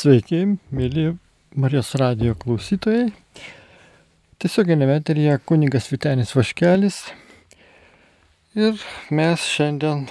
Sveiki, 0.00 0.38
mėly 0.72 1.10
Marijos 1.60 1.90
radio 2.00 2.32
klausytojai. 2.40 3.10
Tiesioginėme 4.40 4.94
eteryje 4.96 5.34
kunigas 5.44 5.90
Vitenis 5.92 6.32
Vaškelis. 6.32 7.02
Ir 8.56 8.80
mes 9.12 9.44
šiandien 9.44 10.06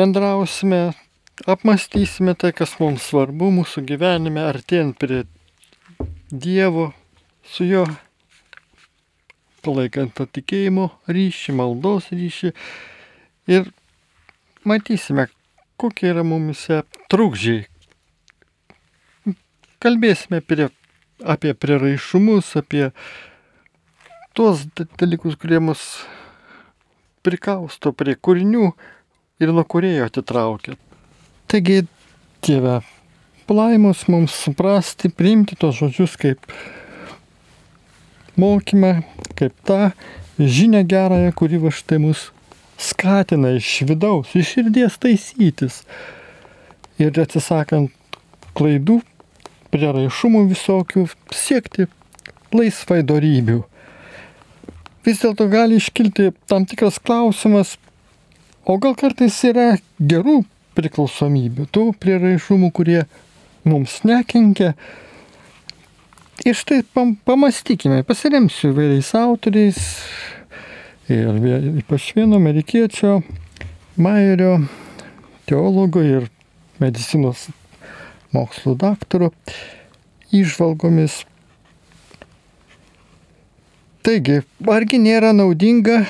bendrausime, 0.00 0.80
apmastysime 1.46 2.34
tai, 2.34 2.50
kas 2.50 2.74
mums 2.82 3.06
svarbu 3.12 3.52
mūsų 3.60 3.86
gyvenime, 3.92 4.42
artėjant 4.48 4.98
prie 4.98 5.22
Dievo, 6.34 6.90
su 7.46 7.68
juo 7.68 7.86
palaikant 9.62 10.18
tą 10.18 10.26
tikėjimo 10.26 10.90
ryšį, 11.06 11.60
maldos 11.62 12.10
ryšį. 12.10 12.56
Ir 13.54 13.70
matysime, 14.66 15.30
kokie 15.78 16.10
yra 16.16 16.26
mumise 16.26 16.82
trukdžiai. 17.12 17.66
Kalbėsime 19.82 20.40
apie, 20.42 20.68
apie 21.22 21.54
prieraišumus, 21.54 22.54
apie 22.58 22.88
tuos 24.34 24.64
dalykus, 24.98 25.38
kurie 25.38 25.60
mus 25.62 25.82
prikausto 27.26 27.92
prie 27.94 28.16
kūrinių 28.18 28.72
ir 29.42 29.54
nuo 29.54 29.64
kurėjo 29.66 30.08
atitraukia. 30.08 30.76
Taigi, 31.48 31.84
Dieve, 32.44 32.80
palaimos 33.48 34.04
mums 34.10 34.34
suprasti, 34.44 35.10
priimti 35.10 35.56
tos 35.58 35.78
žodžius 35.80 36.14
kaip 36.20 36.52
mokymą, 38.38 39.00
kaip 39.38 39.54
tą 39.66 39.90
žinę 40.38 40.84
gerąją, 40.86 41.32
kuri 41.34 41.58
va 41.58 41.72
štai 41.74 41.98
mus 42.02 42.28
skatina 42.78 43.56
iš 43.58 43.82
vidaus, 43.88 44.36
iš 44.38 44.54
širdies 44.54 45.00
taisytis. 45.02 45.82
Ir 46.98 47.14
atsisakant 47.22 47.92
klaidų, 48.58 48.98
prieraišumų 49.72 50.44
visokių, 50.50 51.04
siekti 51.34 51.86
laisvai 52.54 53.02
darybių. 53.06 53.60
Vis 55.06 55.20
dėlto 55.22 55.46
gali 55.50 55.78
iškilti 55.78 56.32
tam 56.50 56.66
tikras 56.68 56.98
klausimas, 56.98 57.76
o 58.66 58.76
gal 58.82 58.96
kartais 58.98 59.36
yra 59.46 59.76
gerų 59.98 60.42
priklausomybių, 60.78 61.68
tų 61.74 61.84
prieraišumų, 62.02 62.72
kurie 62.74 63.04
mums 63.68 64.00
nekenkia. 64.08 64.74
Ir 66.46 66.54
štai 66.54 66.82
pam, 66.94 67.16
pamastykime, 67.26 68.02
pasiremsiu 68.06 68.72
įvairiais 68.72 69.14
autoriais, 69.18 69.78
Ir 71.08 71.38
ypač 71.80 72.10
vieno 72.12 72.36
amerikiečio, 72.36 73.22
Mairio, 73.96 74.58
teologo 75.48 76.02
ir 76.04 76.26
medicinos 76.82 77.46
mokslų 78.34 78.74
daktaro 78.80 79.30
išvalgomis. 80.34 81.22
Taigi, 84.06 84.42
argi 84.68 85.00
nėra 85.02 85.34
naudinga 85.36 86.02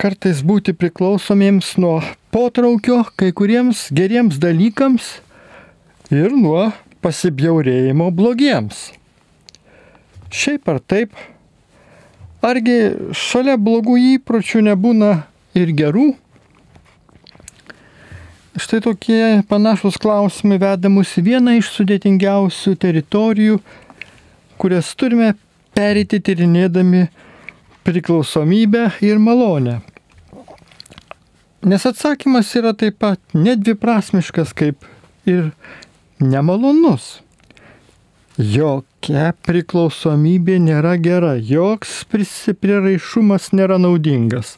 kartais 0.00 0.42
būti 0.44 0.74
priklausomiems 0.76 1.76
nuo 1.80 2.00
potraukio 2.34 3.02
kai 3.16 3.30
kuriems 3.36 3.86
geriems 3.96 4.40
dalykams 4.42 5.14
ir 6.12 6.34
nuo 6.36 6.68
pasibjaurėjimo 7.04 8.10
blogiems. 8.12 8.90
Šiaip 10.32 10.68
ar 10.68 10.82
taip, 10.82 11.14
Argi 12.46 12.92
šalia 13.16 13.56
blogų 13.58 13.96
įpročių 14.16 14.60
nebūna 14.68 15.10
ir 15.58 15.72
gerų? 15.74 16.12
Štai 18.56 18.80
tokie 18.80 19.42
panašus 19.48 19.98
klausimai 20.00 20.56
veda 20.56 20.88
mus 20.88 21.10
į 21.20 21.26
vieną 21.26 21.58
iš 21.58 21.68
sudėtingiausių 21.74 22.70
teritorijų, 22.80 23.58
kurias 24.56 24.94
turime 24.96 25.34
perėti 25.76 26.22
tyrinėdami 26.24 27.02
priklausomybę 27.84 28.86
ir 29.04 29.20
malonę. 29.20 29.76
Nes 31.68 31.84
atsakymas 31.84 32.54
yra 32.56 32.72
taip 32.72 32.96
pat 33.04 33.20
nedviprasmiškas 33.36 34.56
kaip 34.56 34.88
ir 35.28 35.52
nemalonus. 36.24 37.18
Jokia 38.40 39.34
priklausomybė 39.44 40.56
nėra 40.64 40.96
gera, 40.96 41.36
joks 41.36 42.06
prisipriraišumas 42.08 43.52
nėra 43.52 43.76
naudingas. 43.76 44.56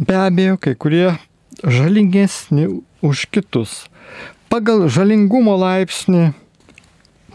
Be 0.00 0.16
abejo, 0.16 0.56
kai 0.56 0.72
kurie 0.72 1.18
žalingesni 1.64 2.82
už 3.02 3.26
kitus. 3.30 3.86
Pagal 4.48 4.86
žalingumo 4.88 5.56
laipsnį, 5.60 6.32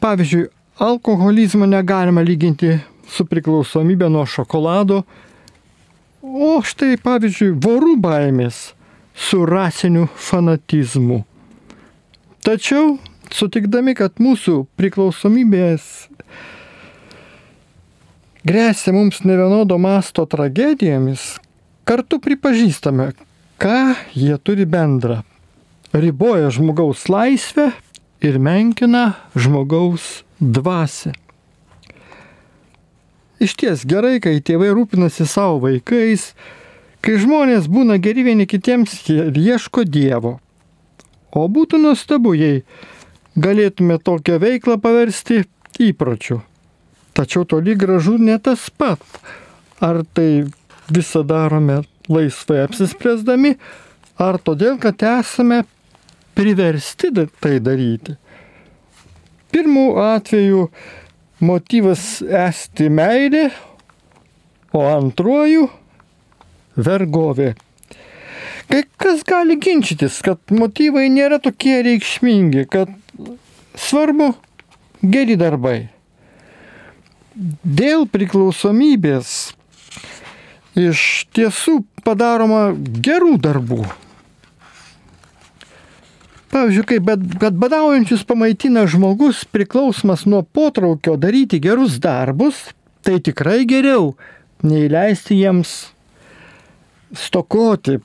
pavyzdžiui, 0.01 0.50
alkoholizmą 0.81 1.67
negalima 1.69 2.23
lyginti 2.25 2.79
su 3.07 3.25
priklausomybė 3.29 4.09
nuo 4.09 4.25
šokolado, 4.25 5.03
o 6.23 6.56
štai, 6.66 6.95
pavyzdžiui, 7.03 7.53
vorų 7.62 7.97
baimės 8.01 8.72
su 9.13 9.44
rasiniu 9.45 10.07
fanatizmu. 10.16 11.22
Tačiau 12.44 12.97
sutikdami, 13.31 13.94
kad 13.95 14.17
mūsų 14.23 14.63
priklausomybės 14.79 15.85
grėsia 18.47 18.95
mums 18.95 19.22
nevienodo 19.28 19.78
masto 19.79 20.25
tragedijomis, 20.29 21.38
kartu 21.88 22.19
pripažįstame, 22.23 23.12
ką 23.61 23.95
jie 24.15 24.37
turi 24.37 24.65
bendra. 24.65 25.23
Riboja 25.93 26.49
žmogaus 26.53 27.05
laisvę 27.09 27.71
ir 28.21 28.39
menkina 28.39 29.13
žmogaus 29.35 30.23
dvasę. 30.41 31.13
Iš 33.43 33.57
ties 33.59 33.83
gerai, 33.83 34.21
kai 34.23 34.39
tėvai 34.39 34.71
rūpinasi 34.71 35.27
savo 35.27 35.59
vaikais, 35.65 36.31
kai 37.03 37.17
žmonės 37.19 37.67
būna 37.67 37.99
geri 37.99 38.23
vieni 38.23 38.47
kitiems 38.47 38.95
ir 39.11 39.35
ieško 39.35 39.83
Dievo. 39.83 40.37
O 41.33 41.47
būtų 41.51 41.81
nuostabu, 41.81 42.31
jei 42.37 42.63
galėtume 43.35 43.97
tokią 43.99 44.37
veiklą 44.39 44.77
paversti 44.79 45.43
įpročiu. 45.81 46.39
Tačiau 47.13 47.45
toli 47.45 47.75
gražu 47.75 48.15
ne 48.17 48.37
tas 48.39 48.69
pat. 48.69 49.01
Ar 49.83 50.01
tai 50.13 50.45
visą 50.89 51.23
darome 51.27 51.81
laisvai 52.11 52.63
apsispręsdami, 52.65 53.55
ar 54.21 54.39
todėl, 54.41 54.77
kad 54.81 55.03
esame 55.07 55.63
priversti 56.37 57.11
tai 57.41 57.59
daryti. 57.63 58.17
Pirmų 59.53 59.85
atveju 60.01 60.67
motyvas 61.45 62.23
esti 62.23 62.89
meilė, 62.89 63.49
o 64.73 64.81
antruoju 64.89 65.67
vergovė. 66.81 67.53
Kai 68.71 68.81
kas 68.97 69.21
gali 69.27 69.59
ginčytis, 69.61 70.17
kad 70.25 70.39
motyvai 70.49 71.05
nėra 71.13 71.37
tokie 71.43 71.75
reikšmingi, 71.85 72.65
kad 72.73 72.89
Svarbu 73.73 74.33
geri 75.01 75.35
darbai. 75.37 75.87
Dėl 77.33 78.05
priklausomybės 78.13 79.53
iš 80.79 81.25
tiesų 81.35 81.81
padaroma 82.06 82.72
gerų 82.75 83.38
darbų. 83.41 83.84
Pavyzdžiui, 86.53 86.85
kai 86.85 87.00
bad, 87.01 87.23
kad 87.41 87.56
badaujančius 87.57 88.22
pamaitina 88.29 88.85
žmogus 88.89 89.41
priklausomas 89.50 90.28
nuo 90.29 90.44
potraukio 90.45 91.16
daryti 91.17 91.57
gerus 91.62 91.97
darbus, 92.01 92.67
tai 93.01 93.17
tikrai 93.17 93.63
geriau 93.66 94.13
nei 94.62 94.85
leisti 94.91 95.39
jiems 95.39 95.72
stokoti 97.17 97.97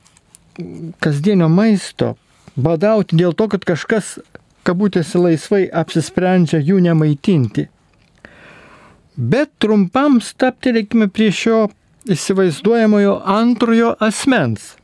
kasdienio 1.04 1.50
maisto, 1.52 2.14
badauti 2.56 3.18
dėl 3.20 3.36
to, 3.36 3.50
kad 3.52 3.68
kažkas 3.68 4.16
kabutėse 4.66 5.20
laisvai 5.20 5.66
apsisprendžia 5.68 6.60
jų 6.60 6.80
nemaitinti. 6.88 7.68
Bet 9.18 9.52
trumpam 9.60 10.22
staptelėkime 10.24 11.08
prie 11.12 11.30
šio 11.34 11.66
įsivaizduojamojo 12.06 13.16
antrojo 13.24 13.94
asmens. 14.00 14.76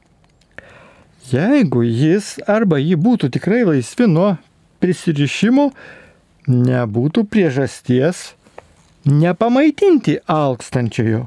Jeigu 1.30 1.84
jis 1.86 2.34
arba 2.50 2.80
ji 2.82 2.96
būtų 3.00 3.30
tikrai 3.36 3.62
laisvi 3.64 4.08
nuo 4.10 4.34
prisirišimo, 4.82 5.70
nebūtų 6.50 7.24
priežasties 7.30 8.34
nepamaitinti 9.08 10.18
alkstančiojo. 10.28 11.24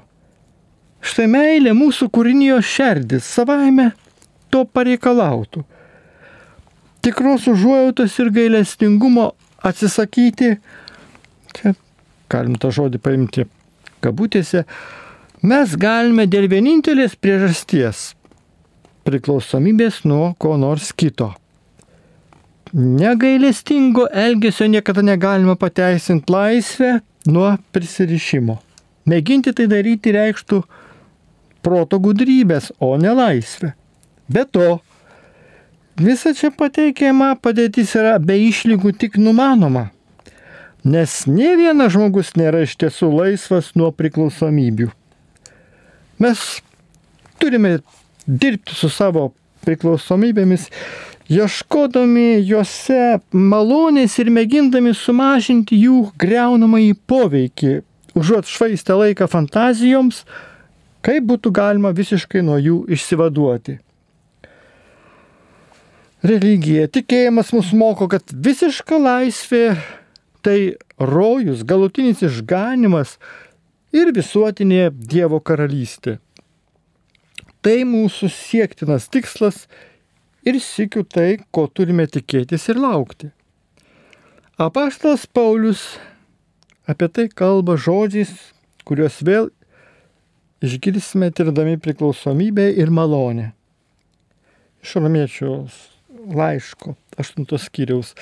Štai 1.01 1.25
meilė 1.30 1.74
mūsų 1.78 2.10
kūrinio 2.13 2.60
šerdis 2.66 3.25
savaime 3.38 3.92
to 4.54 4.66
pareikalautų 4.66 5.66
tikros 7.07 7.48
užuojautos 7.48 8.19
ir 8.19 8.30
gailestingumo 8.36 9.30
atsisakyti, 9.63 10.57
čia 11.56 11.72
galim 12.28 12.57
tą 12.60 12.72
žodį 12.75 13.00
paimti 13.00 13.45
kabutėse, 14.04 14.66
mes 15.42 15.75
galime 15.78 16.25
dėl 16.25 16.48
vienintelės 16.50 17.16
priežasties- 17.16 18.13
priklausomybės 19.06 20.06
nuo 20.06 20.36
ko 20.39 20.57
nors 20.57 20.92
kito. 20.92 21.34
negailestingo 22.74 24.07
elgesio 24.12 24.68
niekada 24.68 25.01
negalima 25.01 25.56
pateisinti 25.56 26.31
laisvę 26.31 27.00
nuo 27.25 27.57
prisirišimo. 27.72 28.57
Mėginti 29.07 29.54
tai 29.56 29.68
daryti 29.68 30.12
reikštų 30.12 30.63
proto 31.63 32.00
gudrybės, 32.00 32.72
o 32.80 32.98
ne 32.98 33.13
laisvę. 33.16 33.74
Be 34.28 34.44
to, 34.45 34.80
visa 35.95 36.33
čia 36.36 36.51
pateikiama 36.51 37.36
padėtis 37.40 37.95
yra 37.95 38.18
be 38.19 38.36
išlygų 38.50 38.94
tik 39.00 39.18
numanoma, 39.18 39.90
nes 40.83 41.24
ne 41.28 41.56
vienas 41.56 41.95
žmogus 41.95 42.36
nėra 42.36 42.66
iš 42.68 42.75
tiesų 42.83 43.12
laisvas 43.16 43.74
nuo 43.80 43.94
priklausomybių. 43.95 44.92
Mes 46.19 46.62
turime 47.38 47.78
dirbti 48.25 48.75
su 48.75 48.90
savo 48.90 49.30
priklausomybėmis, 49.68 50.68
ieškodami 51.30 52.40
juose 52.48 53.19
malonės 53.36 54.16
ir 54.22 54.31
mėgindami 54.34 54.94
sumažinti 54.96 55.78
jų 55.84 56.08
greunamąjį 56.19 56.94
poveikį, 57.10 57.74
užuot 58.18 58.50
švaistę 58.50 58.96
laiką 58.98 59.28
fantazijoms, 59.30 60.24
kaip 61.06 61.28
būtų 61.30 61.52
galima 61.54 61.92
visiškai 61.96 62.42
nuo 62.48 62.58
jų 62.60 62.80
išsivaduoti. 62.96 63.78
Religija, 66.25 66.88
tikėjimas 66.90 67.54
mus 67.54 67.69
moko, 67.78 68.08
kad 68.10 68.25
visiška 68.34 68.98
laisvė 68.98 69.78
tai 70.42 70.58
rojus, 70.98 71.62
galutinis 71.68 72.24
išganimas 72.25 73.18
ir 73.95 74.12
visuotinė 74.16 74.89
Dievo 74.92 75.39
karalystė. 75.39 76.18
Tai 77.62 77.78
mūsų 77.89 78.30
siektinas 78.31 79.10
tikslas 79.12 79.66
ir 80.48 80.60
sikiu 80.63 81.04
tai, 81.04 81.39
ko 81.51 81.68
turime 81.68 82.07
tikėtis 82.07 82.69
ir 82.72 82.80
laukti. 82.80 83.31
Apaštalas 84.57 85.28
Paulius 85.28 85.84
apie 86.88 87.10
tai 87.12 87.28
kalba 87.30 87.75
žodžiais, 87.78 88.31
kuriuos 88.88 89.19
vėl 89.28 89.51
išgirsime 90.63 91.30
tirdami 91.36 91.78
priklausomybę 91.78 92.69
ir 92.80 92.90
malonę. 92.94 93.51
Iš 94.81 94.95
romiečių 95.04 95.51
laiško 96.38 96.95
8 97.19 97.45
skyriaus. 97.62 98.13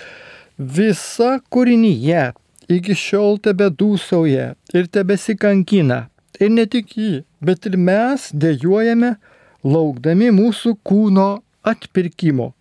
Visa 0.57 1.37
kūrinyje 1.51 2.31
iki 2.71 2.95
šiol 2.97 3.39
tebe 3.43 3.69
dūsauja 3.69 4.53
ir 4.73 4.89
tebesikankina. 4.91 6.05
Ir 6.39 6.51
ne 6.51 6.65
tik 6.67 6.97
jį, 6.99 7.23
bet 7.39 7.65
ir 7.69 7.77
mes 7.79 8.27
dėjojame, 8.35 9.15
laukdami 9.63 10.31
mūsų 10.35 10.75
kūno 10.83 11.29
atpirkimo. 11.63 12.51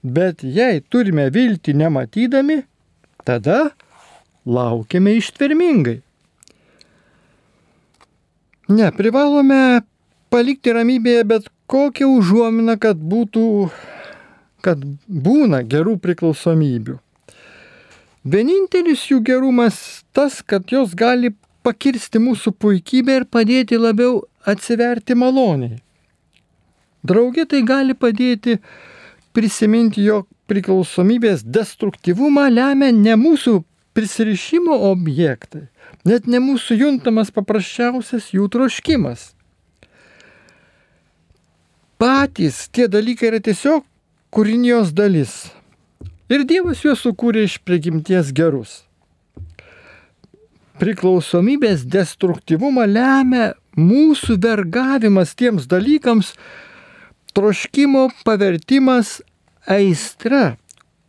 Bet 0.00 0.44
jei 0.46 0.80
turime 0.80 1.26
viltį 1.34 1.74
nematydami, 1.76 2.60
tada 3.26 3.72
laukiame 4.46 5.16
ištvermingai. 5.18 5.98
Ne, 8.70 8.86
privalome 8.94 9.82
palikti 10.30 10.72
ramybėje 10.72 11.26
bet 11.26 11.50
kokią 11.70 12.06
užuominą, 12.20 12.78
kad 12.78 13.02
būtų, 13.02 13.44
kad 14.62 14.82
būna 15.10 15.64
gerų 15.66 15.98
priklausomybių. 16.04 17.00
Vienintelis 18.24 19.06
jų 19.08 19.22
gerumas 19.24 20.04
tas, 20.12 20.42
kad 20.44 20.68
jos 20.68 20.92
gali 20.92 21.32
pakirsti 21.64 22.20
mūsų 22.20 22.52
puikybę 22.52 23.14
ir 23.16 23.24
padėti 23.24 23.78
labiau 23.80 24.26
atsiverti 24.44 25.16
maloniai. 25.16 25.78
Draugė 27.00 27.46
tai 27.48 27.62
gali 27.64 27.94
padėti 27.96 28.58
prisiminti, 29.32 30.04
jog 30.04 30.26
priklausomybės 30.52 31.46
destruktyvumą 31.48 32.50
lemia 32.52 32.90
ne 32.92 33.16
mūsų 33.16 33.62
prisirišimo 33.96 34.76
objektai, 34.90 35.68
net 36.04 36.28
ne 36.28 36.42
mūsų 36.44 36.76
juntamas 36.76 37.32
paprasčiausias 37.32 38.34
jų 38.34 38.50
troškimas. 38.52 39.30
Patys 41.96 42.66
tie 42.68 42.84
dalykai 42.88 43.30
yra 43.32 43.40
tiesiog 43.44 43.84
kūrinijos 44.32 44.92
dalis. 44.92 45.48
Ir 46.30 46.44
Dievas 46.46 46.84
juos 46.84 47.00
sukūrė 47.02 47.42
iš 47.48 47.56
prigimties 47.66 48.28
gerus. 48.30 48.84
Priklausomybės 50.78 51.82
destruktyvumą 51.90 52.86
lemia 52.86 53.48
mūsų 53.74 54.36
vergavimas 54.38 55.34
tiems 55.34 55.66
dalykams, 55.70 56.30
troškimo 57.34 58.06
pavertimas 58.22 59.18
aistra, 59.66 60.54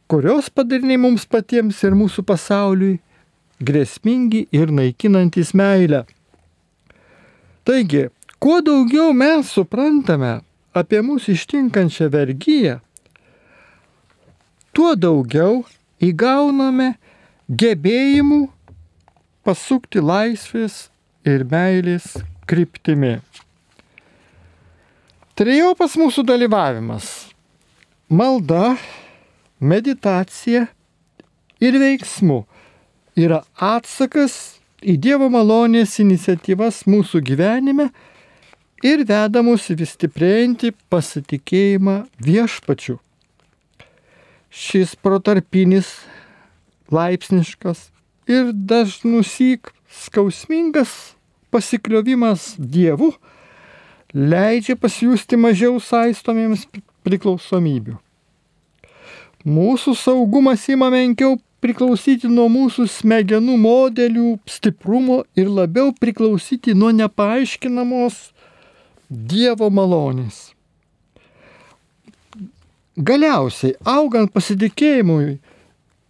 kurios 0.10 0.50
padariniai 0.50 1.00
mums 1.06 1.30
patiems 1.30 1.86
ir 1.86 1.94
mūsų 2.02 2.26
pasauliui 2.26 2.98
grėsmingi 3.62 4.48
ir 4.52 4.74
naikinantis 4.74 5.54
meilę. 5.54 6.04
Taigi, 7.64 8.08
kuo 8.42 8.58
daugiau 8.66 9.14
mes 9.14 9.54
suprantame 9.54 10.40
apie 10.74 11.06
mūsų 11.06 11.38
ištinkančią 11.38 12.10
vergyją, 12.10 12.80
tuo 14.76 14.96
daugiau 14.96 15.62
įgauname 16.02 16.94
gebėjimų 17.52 18.42
pasukti 19.46 20.02
laisvės 20.04 20.88
ir 21.28 21.44
meilės 21.52 22.14
kryptimi. 22.50 23.20
Trejopas 25.36 25.96
mūsų 25.98 26.24
dalyvavimas- 26.28 27.08
malda, 28.20 28.78
meditacija 29.60 30.68
ir 31.60 31.74
veiksmu 31.80 32.46
yra 33.16 33.44
atsakas 33.56 34.60
į 34.82 34.98
Dievo 34.98 35.30
malonės 35.30 36.00
iniciatyvas 36.02 36.84
mūsų 36.90 37.22
gyvenime 37.22 37.92
ir 38.84 39.06
veda 39.06 39.44
mus 39.46 39.70
vis 39.70 39.96
stiprėjantį 39.96 40.74
pasitikėjimą 40.90 41.98
viešpačiu. 42.18 43.00
Šis 44.52 44.98
protarpinis, 45.00 45.88
laipsniškas 46.92 47.88
ir 48.28 48.52
dažnusyk 48.52 49.72
skausmingas 49.88 51.16
pasikliovimas 51.52 52.56
Dievu 52.60 53.14
leidžia 54.14 54.76
pasijusti 54.76 55.40
mažiau 55.40 55.80
saistomiems 55.80 56.68
priklausomybių. 57.08 57.96
Mūsų 59.48 59.96
saugumas 59.98 60.68
ima 60.70 60.92
menkiau 60.94 61.40
priklausyti 61.64 62.30
nuo 62.30 62.50
mūsų 62.52 62.86
smegenų 62.92 63.56
modelių 63.62 64.36
stiprumo 64.50 65.24
ir 65.40 65.50
labiau 65.50 65.96
priklausyti 65.96 66.76
nuo 66.78 66.92
nepaaiškinamos 66.94 68.20
Dievo 69.12 69.68
malonės. 69.74 70.52
Galiausiai, 72.98 73.76
augant 73.88 74.32
pasitikėjimui, 74.34 75.38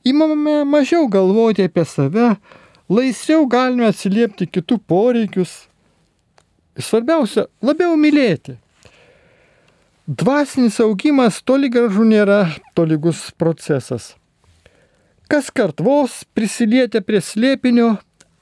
imame 0.07 0.61
mažiau 0.65 1.05
galvoti 1.11 1.67
apie 1.67 1.85
save, 1.85 2.31
laisviau 2.89 3.45
galime 3.49 3.85
atsiliepti 3.91 4.49
kitų 4.49 4.79
poreikius 4.89 5.59
Svarbiausia, 6.79 7.45
labiau 7.63 7.97
mylėti. 7.99 8.55
Dvasinis 10.07 10.79
augimas 10.83 11.41
toli 11.43 11.69
gražu 11.71 12.05
nėra 12.07 12.45
tolygus 12.75 13.29
procesas. 13.39 14.13
Kas 15.31 15.51
kart 15.51 15.83
vos 15.83 16.21
prisilietę 16.35 17.01
prie 17.03 17.21
slėpinio, 17.23 17.93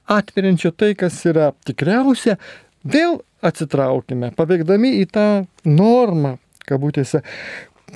atveriančio 0.09 0.71
tai, 0.73 0.93
kas 0.97 1.17
yra 1.29 1.51
tikriausia, 1.65 2.37
vėl 2.85 3.19
atsitraukime, 3.45 4.31
paveikdami 4.37 4.95
į 5.01 5.09
tą 5.13 5.27
normą, 5.65 6.37
kabutėse, 6.69 7.21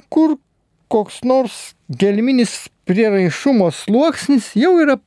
kur 0.09 0.37
koks 0.87 1.21
nors 1.25 1.73
gelminis 1.89 2.67
prieraišumo 2.85 3.71
sluoksnis 3.71 4.51
jau 4.59 4.75
yra 4.83 4.97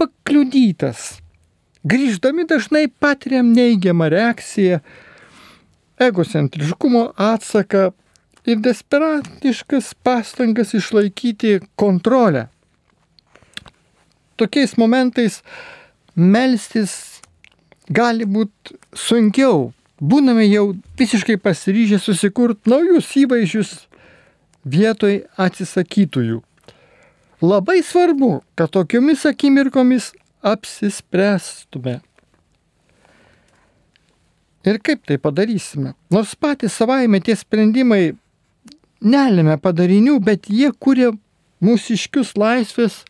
pakliudytas, 0.00 1.20
Grįždami 1.80 2.44
dažnai 2.44 2.90
patiriam 3.00 3.54
neigiamą 3.56 4.10
reakciją, 4.12 4.82
egocentriškumo 5.96 7.06
atsaką 7.16 7.86
ir 8.44 8.60
desperatiškas 8.60 9.94
pastangas 10.04 10.74
išlaikyti 10.76 11.60
kontrolę. 11.80 12.48
Tokiais 14.36 14.76
momentais 14.76 15.40
melstis 16.16 17.22
gali 17.88 18.28
būti 18.28 18.76
sunkiau. 18.92 19.70
Būname 20.00 20.44
jau 20.48 20.74
visiškai 21.00 21.38
pasiryžę 21.40 21.96
susikurti 22.00 22.68
naujus 22.72 23.08
įvaizdžius 23.24 23.72
vietoj 24.64 25.24
atsisakytųjų. 25.40 26.40
Labai 27.40 27.80
svarbu, 27.82 28.42
kad 28.54 28.72
tokiomis 28.74 29.24
akimirkomis 29.26 30.10
apsispręstume. 30.44 32.00
Ir 34.64 34.76
kaip 34.84 35.06
tai 35.08 35.16
padarysime? 35.16 35.94
Nors 36.12 36.34
patys 36.36 36.76
savaime 36.76 37.20
tie 37.24 37.32
sprendimai 37.36 38.12
nelėmė 39.00 39.56
padarinių, 39.56 40.18
bet 40.20 40.50
jie 40.52 40.68
kūrė 40.76 41.14
mūsiškius 41.64 42.34
laisvės 42.36 43.00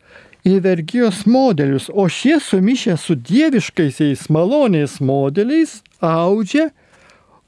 ir 0.46 0.62
vergyjos 0.62 1.24
modelius, 1.26 1.90
o 1.90 2.06
šie 2.06 2.38
sumišę 2.38 2.94
su 2.98 3.16
dieviškaisiais 3.18 4.28
malonės 4.30 5.00
modeliais 5.02 5.80
audžia 5.98 6.70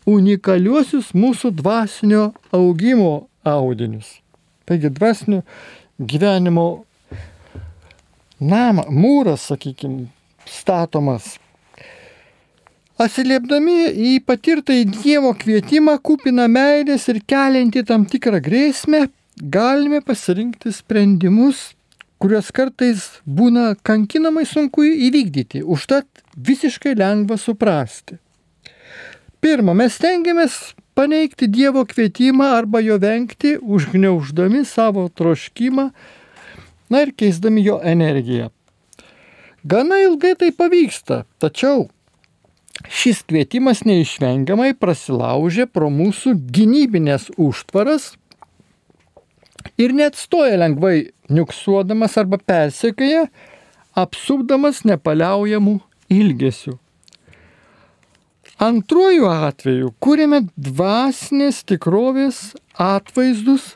unikaliuosius 0.07 1.13
mūsų 1.15 1.55
dvasinio 1.63 2.33
augimo 2.51 3.29
audinius. 3.45 4.19
Taigi 4.67 4.91
dvasinio 4.91 5.43
gyvenimo 5.99 6.67
namą, 8.43 8.87
mūras, 8.91 9.47
sakykime, 9.51 10.09
statomas. 10.49 11.37
Atsiliepdami 13.03 13.77
į 13.91 14.11
patirtą 14.27 14.75
į 14.77 14.87
Dievo 14.93 15.33
kvietimą, 15.39 15.97
kupina 16.05 16.47
meilės 16.51 17.09
ir 17.11 17.23
kelianti 17.27 17.83
tam 17.89 18.05
tikrą 18.07 18.39
grėsmę, 18.45 19.07
galime 19.43 20.03
pasirinkti 20.05 20.71
sprendimus, 20.75 21.73
kuriuos 22.23 22.53
kartais 22.55 23.09
būna 23.27 23.73
kankinamai 23.83 24.45
sunku 24.47 24.85
įvykdyti, 24.87 25.65
užtat 25.65 26.07
visiškai 26.37 26.95
lengva 26.99 27.39
suprasti. 27.41 28.21
Pirma, 29.43 29.75
mes 29.75 29.97
tengiamės 29.99 30.61
paneigti 30.95 31.49
Dievo 31.49 31.85
kvietimą 31.89 32.45
arba 32.59 32.81
jo 32.81 32.99
vengti, 33.01 33.57
užgneuždami 33.63 34.65
savo 34.65 35.09
troškimą, 35.09 35.91
na 36.91 37.03
ir 37.03 37.15
keisdami 37.17 37.65
jo 37.65 37.81
energiją. 37.83 38.51
Gana 39.65 40.01
ilgai 40.03 40.35
tai 40.37 40.51
pavyksta, 40.51 41.23
tačiau 41.39 41.87
šis 42.91 43.23
kvietimas 43.29 43.85
neišvengiamai 43.87 44.73
prasilaužė 44.75 45.69
pro 45.71 45.91
mūsų 45.93 46.35
gynybinės 46.57 47.31
užtvaras 47.39 48.13
ir 49.79 49.95
net 49.95 50.19
stoja 50.19 50.59
lengvai 50.59 51.13
niuksuodamas 51.31 52.19
arba 52.19 52.41
persekioja, 52.43 53.29
apsupdamas 53.95 54.83
nepaliaujamų 54.89 55.79
ilgesių. 56.13 56.82
Antruoju 58.63 59.25
atveju 59.27 59.89
kūrėme 59.99 60.39
dvasinės 60.55 61.65
tikrovės 61.67 62.37
atvaizdus, 62.79 63.73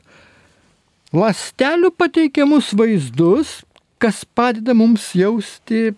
lastelių 1.10 1.90
pateikiamus 1.98 2.68
vaizdus, 2.78 3.64
kas 3.98 4.20
padeda 4.38 4.76
mums 4.78 5.08
jausti 5.18 5.96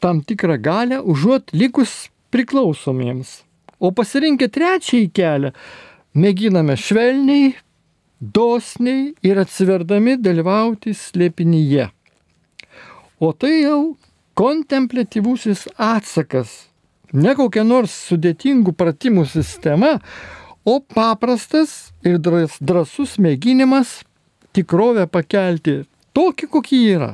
tam 0.00 0.22
tikrą 0.24 0.56
galę, 0.64 1.02
užuot 1.04 1.52
likus 1.52 2.08
priklausomiems. 2.32 3.42
O 3.76 3.92
pasirinkę 3.92 4.48
trečiąjį 4.48 5.12
kelią, 5.20 5.52
mėginame 6.16 6.78
švelniai, 6.80 7.52
dosniai 8.16 9.12
ir 9.20 9.42
atsiverdami 9.44 10.16
dalyvauti 10.16 10.96
slėpinyje. 10.96 11.90
O 13.20 13.34
tai 13.36 13.54
jau 13.66 13.80
kontemplatyvusis 14.40 15.68
atsakas 15.76 16.69
ne 17.12 17.34
kokia 17.38 17.64
nors 17.66 17.94
sudėtingų 18.10 18.74
pratimų 18.78 19.26
sistema, 19.28 19.98
o 20.64 20.78
paprastas 20.80 21.92
ir 22.06 22.20
drasus 22.20 23.16
mėginimas 23.18 24.00
tikrovę 24.56 25.06
pakelti 25.10 25.82
tokį, 26.16 26.50
kokį 26.52 26.80
yra. 26.94 27.12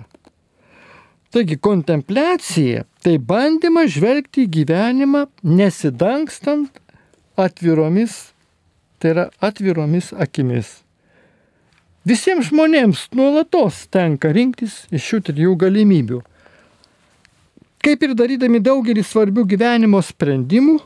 Taigi 1.34 1.58
kontempliacija 1.60 2.86
tai 3.04 3.18
bandymas 3.18 3.92
žvelgti 3.96 4.46
į 4.46 4.52
gyvenimą 4.60 5.26
nesidangstant 5.44 6.80
atviromis, 7.36 8.30
tai 8.98 9.12
yra 9.12 9.26
atviromis 9.44 10.12
akimis. 10.16 10.78
Visiems 12.06 12.52
žmonėms 12.52 13.08
nuolatos 13.18 13.82
tenka 13.90 14.30
rinktis 14.32 14.84
iš 14.94 15.10
šių 15.10 15.20
trijų 15.28 15.56
galimybių 15.58 16.22
Kaip 17.86 18.02
ir 18.02 18.16
darydami 18.18 18.58
daugelį 18.58 19.04
svarbių 19.06 19.44
gyvenimo 19.46 20.00
sprendimų, 20.02 20.80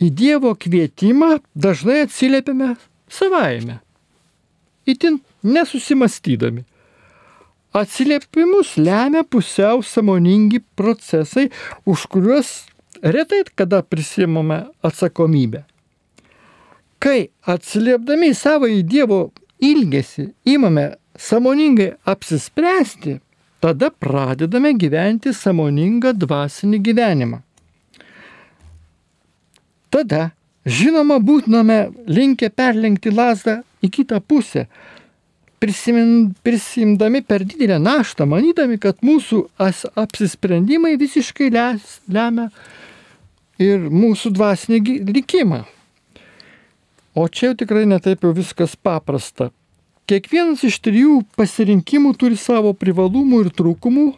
į 0.00 0.06
Dievo 0.16 0.54
kvietimą 0.56 1.42
dažnai 1.52 2.06
atsiliepiame 2.06 2.70
savaime, 3.12 3.82
itin 4.88 5.18
nesusimastydami. 5.44 6.64
Atsiliepimus 7.76 8.78
lemia 8.80 9.26
pusiau 9.28 9.82
samoningi 9.84 10.62
procesai, 10.78 11.50
už 11.84 12.06
kuriuos 12.08 12.54
retai 13.04 13.42
kada 13.54 13.82
prisimame 13.84 14.62
atsakomybę. 14.80 15.66
Kai 16.96 17.28
atsiliepdami 17.44 18.32
savo 18.32 18.72
į 18.72 18.80
Dievo 18.88 19.20
ilgesį 19.60 20.30
imame 20.48 20.94
samoningai 21.20 21.92
apsispręsti, 22.08 23.18
tada 23.64 23.88
pradedame 23.88 24.74
gyventi 24.76 25.32
samoningą 25.32 26.10
dvasinį 26.20 26.78
gyvenimą. 26.84 27.38
Tada, 29.88 30.34
žinoma, 30.68 31.16
būtume 31.16 31.78
linkę 32.04 32.50
perlenkti 32.52 33.14
lasdą 33.14 33.62
į 33.80 33.88
kitą 33.94 34.20
pusę, 34.20 34.66
prisimdami 36.44 37.24
per 37.24 37.46
didelę 37.48 37.80
naštą, 37.80 38.28
manydami, 38.28 38.76
kad 38.82 39.00
mūsų 39.00 39.40
apsisprendimai 40.04 40.98
visiškai 41.00 41.48
lemia 41.54 42.50
ir 43.56 43.88
mūsų 43.88 44.34
dvasinį 44.36 44.98
likimą. 45.08 45.64
O 47.16 47.30
čia 47.32 47.54
jau 47.54 47.60
tikrai 47.64 47.88
netaip 47.88 48.26
jau 48.26 48.36
viskas 48.36 48.76
paprasta. 48.76 49.54
Kiekvienas 50.04 50.60
iš 50.68 50.82
trijų 50.84 51.22
pasirinkimų 51.32 52.10
turi 52.20 52.36
savo 52.36 52.74
privalumų 52.76 53.38
ir 53.46 53.54
trūkumų, 53.56 54.10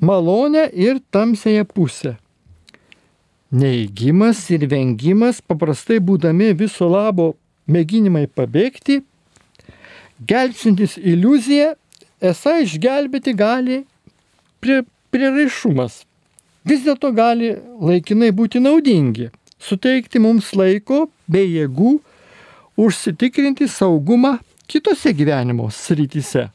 malonę 0.00 0.62
ir 0.72 1.02
tamsėje 1.12 1.66
pusę. 1.68 2.14
Neįgymas 3.52 4.40
ir 4.56 4.64
vengimas 4.70 5.42
paprastai 5.44 5.98
būdami 6.00 6.54
viso 6.56 6.88
labo 6.88 7.34
mėginimai 7.68 8.24
pabėgti, 8.32 9.02
gelbsintis 10.24 10.96
iliuziją, 10.96 11.74
esą 12.24 12.56
išgelbėti 12.64 13.36
gali 13.36 13.82
priraišumas. 14.64 16.00
Vis 16.64 16.80
dėlto 16.88 17.12
gali 17.12 17.52
laikinai 17.76 18.32
būti 18.32 18.64
naudingi, 18.64 19.28
suteikti 19.60 20.16
mums 20.16 20.54
laiko 20.56 21.10
bei 21.28 21.44
jėgų 21.44 21.98
užsitikrinti 22.80 23.68
saugumą 23.68 24.38
kitose 24.66 25.12
gyvenimo 25.16 25.68
srityse. 25.72 26.48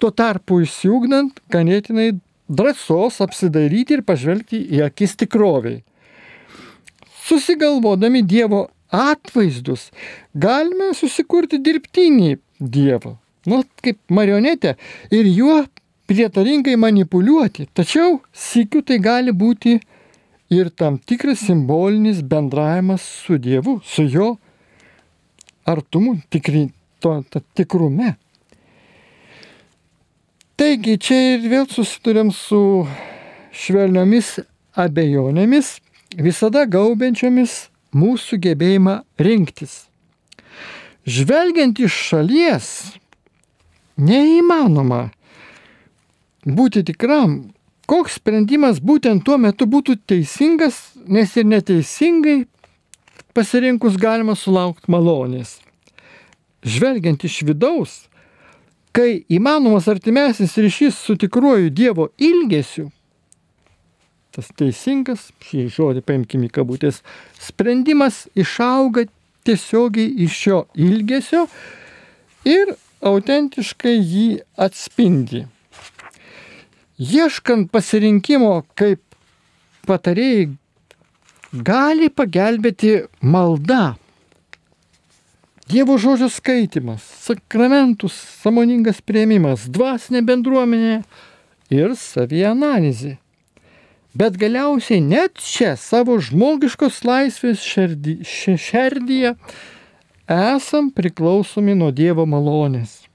Tuo 0.00 0.10
tarpu 0.10 0.60
įsiūgnant 0.64 1.40
ganėtinai 1.52 2.12
drąsos 2.52 3.20
apsidaryti 3.24 3.98
ir 3.98 4.04
pažvelgti 4.06 4.60
į 4.76 4.84
akis 4.88 5.16
tikroviai. 5.20 5.82
Susigalvodami 7.22 8.22
Dievo 8.26 8.66
atvaizdus 8.92 9.90
galime 10.34 10.90
susikurti 10.96 11.60
dirbtinį 11.62 12.34
Dievą, 12.62 13.16
nu, 13.50 13.62
kaip 13.82 13.98
marionetę, 14.12 14.76
ir 15.10 15.26
juo 15.26 15.62
prietaringai 16.10 16.76
manipuliuoti. 16.78 17.66
Tačiau 17.74 18.20
sikiu 18.30 18.82
tai 18.86 19.00
gali 19.02 19.32
būti 19.32 19.78
ir 20.52 20.70
tam 20.76 20.98
tikras 20.98 21.46
simbolinis 21.46 22.20
bendravimas 22.22 23.02
su 23.24 23.38
Dievu, 23.38 23.80
su 23.84 24.04
jo 24.06 24.34
artumu, 25.66 26.18
tikri, 26.30 26.68
to, 27.02 27.42
tikrume. 27.58 28.14
Taigi 30.56 30.98
čia 31.00 31.18
ir 31.34 31.46
vėl 31.50 31.64
susidurėm 31.66 32.30
su 32.30 32.86
švelniomis 33.56 34.36
abejonėmis, 34.78 35.78
visada 36.14 36.62
gaubiančiomis 36.70 37.54
mūsų 37.96 38.38
gebėjimą 38.46 39.00
rinktis. 39.26 39.86
Žvelgiant 41.02 41.80
iš 41.82 41.96
šalies, 42.12 42.68
neįmanoma 43.98 45.08
būti 46.46 46.84
tikram, 46.92 47.50
koks 47.90 48.20
sprendimas 48.20 48.78
būtent 48.78 49.24
tuo 49.26 49.40
metu 49.42 49.66
būtų 49.66 49.98
teisingas, 50.06 50.78
nes 51.10 51.34
ir 51.36 51.48
neteisingai 51.50 52.38
pasirinkus 53.34 53.98
galima 53.98 54.38
sulaukti 54.38 54.92
malonės 54.92 55.58
žvelgiant 56.62 57.24
iš 57.24 57.42
vidaus, 57.46 57.94
kai 58.92 59.22
įmanomas 59.32 59.88
artimesnis 59.88 60.56
ryšys 60.60 60.98
su 61.00 61.16
tikruoju 61.18 61.70
Dievo 61.72 62.10
ilgesiu, 62.20 62.90
tas 64.32 64.48
teisingas, 64.56 65.30
šį 65.44 65.66
žodį 65.72 66.04
paimkime 66.08 66.48
kabutės, 66.52 67.02
sprendimas 67.40 68.26
išauga 68.38 69.06
tiesiogiai 69.44 70.12
iš 70.24 70.38
šio 70.44 70.60
ilgesio 70.78 71.46
ir 72.48 72.74
autentiškai 73.02 73.96
jį 73.98 74.28
atspindi. 74.56 75.44
Ieškant 77.02 77.72
pasirinkimo 77.74 78.60
kaip 78.78 79.02
patarėjai 79.88 80.52
gali 81.66 82.08
pagelbėti 82.08 82.92
malda 83.20 83.96
Dievo 85.72 85.94
žodžio 85.96 86.28
skaitimas, 86.28 87.00
sakramentus, 87.00 88.12
samoningas 88.42 88.98
prieimimas, 89.00 89.62
dvasinė 89.72 90.20
bendruomenė 90.28 90.98
ir 91.72 91.94
savianalizė. 91.96 93.14
Bet 94.12 94.36
galiausiai 94.36 95.00
net 95.00 95.40
čia 95.40 95.72
savo 95.80 96.18
žmogiškos 96.20 97.00
laisvės 97.08 97.64
šerdyje 97.64 99.32
esam 100.28 100.92
priklausomi 100.92 101.78
nuo 101.80 101.88
Dievo 101.88 102.28
malonės. 102.28 103.06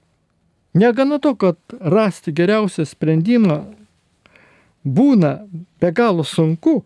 Negana 0.74 1.22
to, 1.22 1.36
kad 1.38 1.62
rasti 1.78 2.34
geriausią 2.34 2.90
sprendimą 2.90 3.62
būna 4.82 5.36
be 5.78 5.94
galo 5.94 6.26
sunku, 6.26 6.80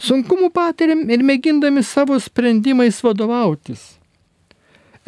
sunkumų 0.00 0.48
patiriam 0.56 1.10
ir 1.12 1.20
mėgindami 1.20 1.84
savo 1.84 2.16
sprendimais 2.16 3.04
vadovautis. 3.04 4.00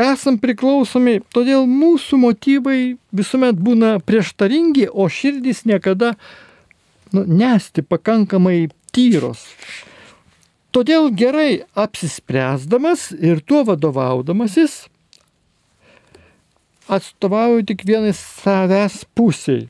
Esam 0.01 0.41
priklausomi, 0.43 1.21
todėl 1.31 1.69
mūsų 1.71 2.19
motyvai 2.19 2.79
visuomet 3.15 3.61
būna 3.63 4.01
prieštaringi, 4.03 4.89
o 4.91 5.07
širdys 5.07 5.63
niekada 5.71 6.17
nu, 7.15 7.23
nesti 7.23 7.85
pakankamai 7.87 8.73
tyros. 8.91 9.47
Todėl 10.75 11.13
gerai 11.15 11.63
apsispręsdamas 11.79 13.13
ir 13.15 13.39
tuo 13.47 13.63
vadovaudamasis 13.69 14.89
atstovauju 16.91 17.63
tik 17.71 17.85
vienai 17.87 18.13
savęs 18.19 19.05
pusiai. 19.15 19.69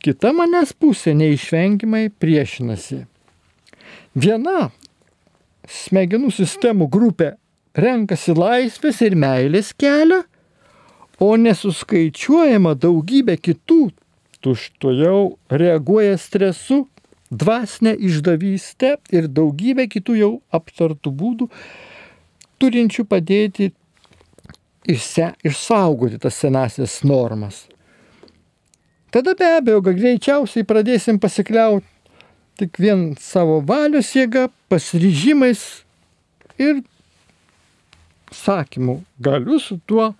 Kita 0.00 0.32
manęs 0.32 0.72
pusė 0.72 1.12
neišvengiamai 1.12 2.08
priešinasi. 2.16 3.02
Viena 4.16 4.70
smegenų 5.68 6.32
sistemų 6.32 6.88
grupė 6.88 7.34
renkasi 7.76 8.34
laisvės 8.34 9.00
ir 9.06 9.16
meilės 9.18 9.72
kelią, 9.78 10.22
o 11.20 11.34
nesuskaičiuojama 11.36 12.74
daugybė 12.80 13.36
kitų 13.36 13.90
tuštojau 14.40 15.36
reaguoja 15.50 16.16
stresu, 16.18 16.86
dvasinę 17.30 17.92
išdavystę 17.94 18.96
ir 19.12 19.28
daugybę 19.28 19.86
kitų 19.92 20.16
jau 20.18 20.30
aptartų 20.54 21.12
būdų, 21.12 21.50
turinčių 22.60 23.04
padėti 23.08 23.70
išse, 24.88 25.34
išsaugoti 25.44 26.18
tas 26.20 26.40
senasias 26.40 27.00
normas. 27.04 27.66
Tada 29.10 29.34
be 29.34 29.46
abejo, 29.58 29.82
kad 29.82 29.98
greičiausiai 29.98 30.66
pradėsim 30.66 31.18
pasikliauti 31.22 31.86
tik 32.60 32.76
vien 32.78 33.14
savo 33.18 33.58
valios 33.64 34.12
jėga, 34.14 34.48
pasiryžimais 34.70 35.62
ir 36.60 36.82
sakymu, 38.30 39.00
galiu 39.18 39.58
su 39.60 39.78
tuo 39.86 40.12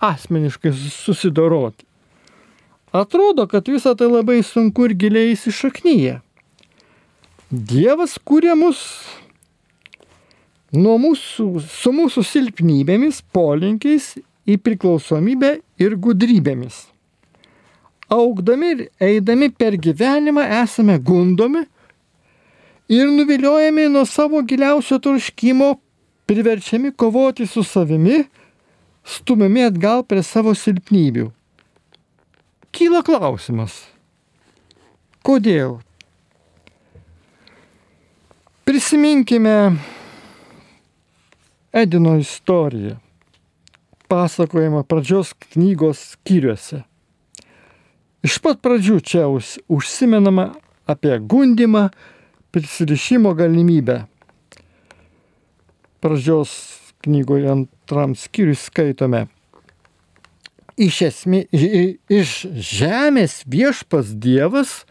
asmeniškai 0.00 0.72
susidoroti. 0.72 1.84
Atrodo, 2.92 3.46
kad 3.46 3.68
visa 3.68 3.94
tai 3.94 4.10
labai 4.10 4.42
sunku 4.44 4.84
ir 4.84 4.94
giliai 4.98 5.32
įsišaknyje. 5.32 6.18
Dievas 7.52 8.18
kūrė 8.20 8.52
mus 8.58 8.82
nuo 10.72 10.98
mūsų, 11.00 11.46
su 11.68 11.92
mūsų 11.92 12.24
silpnybėmis, 12.24 13.22
polinkiais 13.32 14.14
į 14.48 14.58
priklausomybę 14.60 15.58
ir 15.80 15.96
gudrybėmis. 15.96 16.86
Augdami 18.12 18.72
ir 18.74 18.82
eidami 19.00 19.48
per 19.48 19.78
gyvenimą 19.80 20.44
esame 20.62 20.98
gundomi 21.00 21.64
ir 22.92 23.08
nuviliojami 23.08 23.88
nuo 23.88 24.04
savo 24.04 24.42
giliausio 24.44 24.98
troškimo, 25.00 25.78
priverčiami 26.26 26.92
kovoti 26.96 27.46
su 27.46 27.64
savimi, 27.64 28.24
stumiami 29.04 29.68
atgal 29.68 30.04
prie 30.06 30.22
savo 30.22 30.54
silpnybių 30.54 31.30
kyla 32.72 33.02
klausimas, 33.04 33.74
kodėl? 35.24 35.78
Prisiminkime 38.64 39.76
Edino 41.72 42.14
istoriją, 42.20 42.96
pasakojimą 44.08 44.82
pradžios 44.88 45.32
knygos 45.52 46.00
skyriuose. 46.14 46.82
Iš 48.22 48.38
pat 48.44 48.60
pradžių 48.64 49.00
čia 49.04 49.26
užsimenama 49.32 50.52
apie 50.86 51.16
gundimą, 51.18 51.88
prisirišimo 52.52 53.32
galimybę. 53.34 54.02
Pradžios 56.02 56.50
knygoje 57.06 57.50
antram 57.52 58.16
skyriui 58.18 58.58
skaitome 58.58 59.26
iš 60.76 61.02
esmė, 61.08 61.44
iš 62.08 62.32
žemės 62.56 63.42
viešpas 63.46 64.14
Dievas 64.16 64.82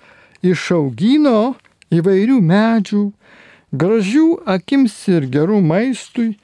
išaugino 0.45 1.56
įvairių 1.91 2.39
medžių, 2.41 3.04
gražių 3.71 4.28
akims 4.45 4.95
ir 5.12 5.28
gerų 5.32 5.62
maistui, 5.62 6.36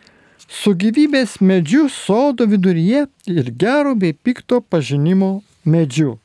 su 0.48 0.74
gyvybės 0.74 1.40
medžiu 1.42 1.88
sodo 1.92 2.48
viduryje 2.48 3.08
ir 3.28 3.52
gero 3.52 3.96
bei 3.96 4.14
pikto 4.14 4.62
pažinimo 4.62 5.42
medžiu. 5.66 6.18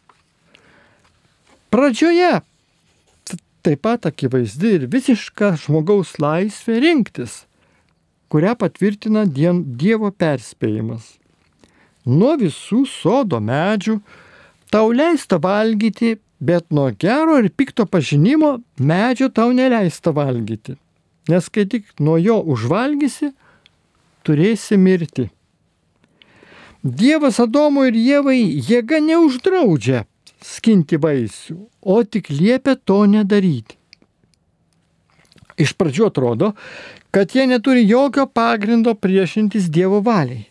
Pradžioje 1.73 2.43
taip 3.63 3.81
pat 3.83 4.07
akivaizdi 4.07 4.77
ir 4.77 4.87
visiška 4.91 5.55
žmogaus 5.63 6.17
laisvė 6.19 6.81
rinktis, 6.83 7.45
kurią 8.33 8.55
patvirtina 8.57 9.27
Dievo 9.29 10.09
perspėjimas 10.11 11.18
nuo 12.07 12.35
visų 12.38 12.85
sodo 12.88 13.40
medžių, 13.40 13.99
tau 14.73 14.92
leista 14.92 15.38
valgyti, 15.38 16.18
bet 16.40 16.71
nuo 16.75 16.90
gero 16.99 17.38
ir 17.38 17.51
pikto 17.51 17.87
pažinimo 17.87 18.59
medžio 18.79 19.29
tau 19.31 19.53
neleista 19.55 20.12
valgyti. 20.14 20.77
Nes 21.31 21.49
kai 21.49 21.66
tik 21.71 21.87
nuo 22.01 22.16
jo 22.18 22.40
užvalgysi, 22.42 23.31
turėsi 24.27 24.79
mirti. 24.79 25.29
Dievas 26.83 27.38
Adomo 27.38 27.85
ir 27.87 27.95
Jėvai 27.95 28.40
jėga 28.66 28.99
neuždraudžia 28.99 30.03
skinti 30.42 30.99
vaisių, 30.99 31.55
o 31.83 32.03
tik 32.03 32.33
liepia 32.33 32.75
to 32.75 33.05
nedaryti. 33.07 33.79
Iš 35.62 35.77
pradžių 35.79 36.09
atrodo, 36.09 36.57
kad 37.12 37.35
jie 37.37 37.46
neturi 37.46 37.85
jokio 37.88 38.27
pagrindo 38.27 38.94
priešintis 38.94 39.68
Dievo 39.68 40.01
valiai. 40.01 40.46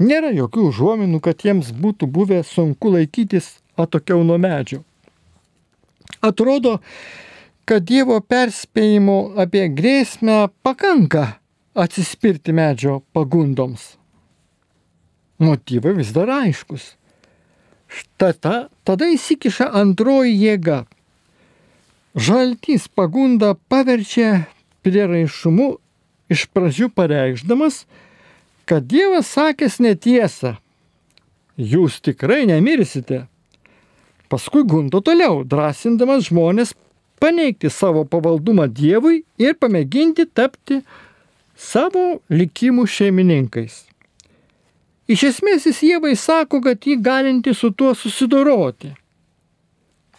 Nėra 0.00 0.30
jokių 0.32 0.68
užuominų, 0.70 1.18
kad 1.20 1.42
jiems 1.44 1.72
būtų 1.76 2.06
buvę 2.08 2.38
sunku 2.46 2.92
laikytis 2.94 3.58
atokiau 3.76 4.22
nuo 4.24 4.38
medžio. 4.40 4.84
Atrodo, 6.22 6.78
kad 7.66 7.82
Dievo 7.88 8.20
perspėjimo 8.22 9.34
apie 9.42 9.66
grėsmę 9.74 10.46
pakanka 10.62 11.24
atsispirti 11.74 12.54
medžio 12.54 13.00
pagundoms. 13.12 13.96
Motyvai 15.42 15.96
vis 15.98 16.14
dar 16.14 16.30
aiškus. 16.30 16.94
Tada, 18.16 18.70
tada 18.86 19.10
įsikiša 19.10 19.66
antroji 19.82 20.36
jėga. 20.38 20.84
Žaltys 22.14 22.86
pagundą 22.94 23.56
paverčia 23.68 24.46
prieraišumu 24.84 25.72
iš 26.30 26.46
pradžių 26.54 26.90
pareikšdamas, 26.94 27.84
kad 28.68 28.86
Dievas 28.86 29.30
sakęs 29.34 29.80
netiesą. 29.82 30.54
Jūs 31.58 31.98
tikrai 32.00 32.46
nemirsite. 32.48 33.26
Paskui 34.30 34.62
gundo 34.62 35.02
toliau, 35.02 35.42
drąsindamas 35.44 36.28
žmonės 36.30 36.72
paneigti 37.20 37.70
savo 37.70 38.06
pavaldumą 38.06 38.68
Dievui 38.70 39.24
ir 39.42 39.56
pamėginti 39.58 40.28
tapti 40.30 40.80
savo 41.58 42.20
likimų 42.30 42.86
šeimininkais. 42.88 43.84
Iš 45.10 45.24
esmės 45.32 45.66
jis 45.66 45.82
Dievai 45.82 46.14
sako, 46.14 46.60
kad 46.62 46.86
jį 46.86 47.00
galinti 47.02 47.52
su 47.58 47.72
tuo 47.74 47.90
susidoroti. 47.98 48.94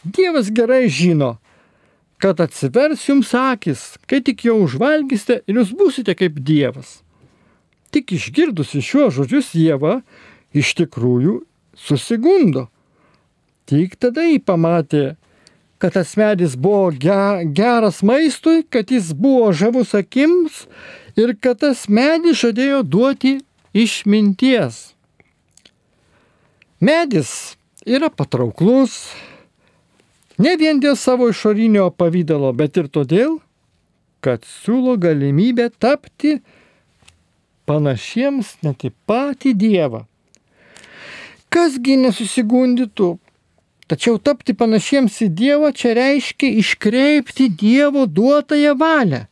Dievas 0.04 0.50
gerai 0.52 0.90
žino, 0.90 1.38
kad 2.22 2.40
atsivers 2.40 3.08
jums 3.10 3.34
akis, 3.34 3.96
kai 4.06 4.22
tik 4.22 4.46
jau 4.46 4.60
užvalgysite 4.66 5.42
ir 5.50 5.58
jūs 5.58 5.72
būsite 5.78 6.14
kaip 6.18 6.38
Dievas. 6.46 7.00
Tik 7.92 8.14
išgirdusi 8.16 8.84
šiuos 8.86 9.16
žodžius 9.18 9.50
Jėva 9.58 10.00
iš 10.54 10.76
tikrųjų 10.78 11.42
susigundo. 11.76 12.68
Tik 13.66 13.98
tada 14.00 14.28
jį 14.28 14.38
pamatė, 14.46 15.04
kad 15.82 15.98
tas 15.98 16.14
medis 16.20 16.54
buvo 16.54 16.92
geras 16.94 18.02
maistui, 18.06 18.62
kad 18.70 18.94
jis 18.94 19.12
buvo 19.18 19.50
žavus 19.52 19.96
akims 19.98 20.66
ir 21.18 21.34
kad 21.42 21.64
tas 21.66 21.88
medis 21.90 22.38
žadėjo 22.44 22.84
duoti 22.86 23.40
išminties. 23.74 24.92
Medis 26.82 27.58
yra 27.86 28.12
patrauklus 28.14 29.10
ne 30.42 30.56
vien 30.58 30.80
dėl 30.82 30.98
savo 30.98 31.30
išorinio 31.32 31.90
pavydalo, 31.94 32.52
bet 32.58 32.78
ir 32.82 32.90
todėl, 32.90 33.40
kad 34.22 34.46
siūlo 34.46 34.98
galimybę 35.02 35.70
tapti 35.82 36.40
panašiems 37.70 38.58
net 38.66 38.86
į 38.88 38.94
patį 39.10 39.54
Dievą. 39.58 40.06
Kasgi 41.52 41.98
nesusigundytų, 42.00 43.10
tačiau 43.92 44.20
tapti 44.24 44.56
panašiems 44.58 45.20
į 45.26 45.30
Dievą 45.42 45.72
čia 45.76 45.96
reiškia 45.98 46.54
iškreipti 46.62 47.50
Dievo 47.62 48.06
duotąją 48.08 48.76
valią, 48.80 49.26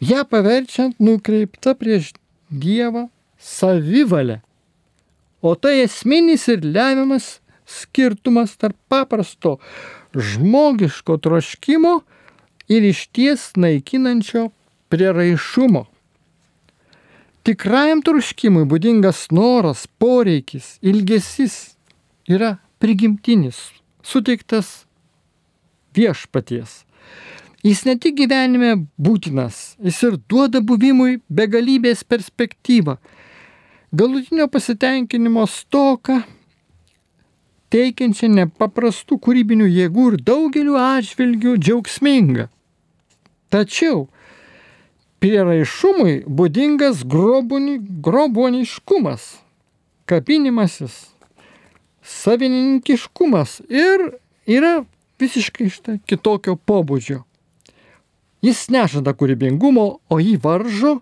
ją 0.00 0.24
paverčiant 0.26 0.98
nukreipta 1.00 1.76
prieš 1.78 2.12
Dievą 2.50 3.08
savivalę. 3.38 4.40
O 5.40 5.54
tai 5.56 5.80
esminis 5.84 6.48
ir 6.52 6.64
lemiamas 6.64 7.39
skirtumas 7.70 8.56
tarp 8.60 8.76
paprasto 8.88 9.56
žmogiško 10.14 11.16
troškimo 11.22 12.00
ir 12.68 12.86
išties 12.90 13.52
naikinančio 13.56 14.50
prieraišumo. 14.90 15.86
Tikrajam 17.46 18.02
troškimui 18.04 18.66
būdingas 18.68 19.28
noras, 19.32 19.86
poreikis, 19.98 20.76
ilgesis 20.84 21.76
yra 22.28 22.58
prigimtinis, 22.82 23.58
suteiktas 24.04 24.84
viešpaties. 25.96 26.82
Jis 27.64 27.82
ne 27.84 27.96
tik 28.00 28.16
gyvenime 28.16 28.74
būtinas, 28.96 29.74
jis 29.84 29.98
ir 30.08 30.18
duoda 30.30 30.62
buvimui 30.64 31.18
begalybės 31.28 32.04
perspektyvą. 32.08 32.96
Galutinio 33.92 34.46
pasitenkinimo 34.48 35.44
stoka, 35.50 36.22
teikiančią 37.70 38.30
nepaprastų 38.34 39.18
kūrybinių 39.24 39.68
jėgų 39.70 40.06
ir 40.12 40.16
daugeliu 40.26 40.76
atžvilgių 40.80 41.56
džiaugsminga. 41.58 42.48
Tačiau 43.50 44.08
prieraišumui 45.20 46.22
būdingas 46.26 47.04
grobuni, 47.04 47.78
groboniškumas, 47.78 49.26
kabinimasis, 50.10 50.96
savininkiškumas 52.02 53.60
ir 53.68 54.06
yra 54.48 54.80
visiškai 55.20 55.68
štai 55.70 55.98
kitokio 56.08 56.56
pobūdžio. 56.56 57.22
Jis 58.40 58.68
nežada 58.72 59.12
kūrybingumo, 59.12 59.86
o 60.08 60.16
jį 60.16 60.38
varžo, 60.40 60.94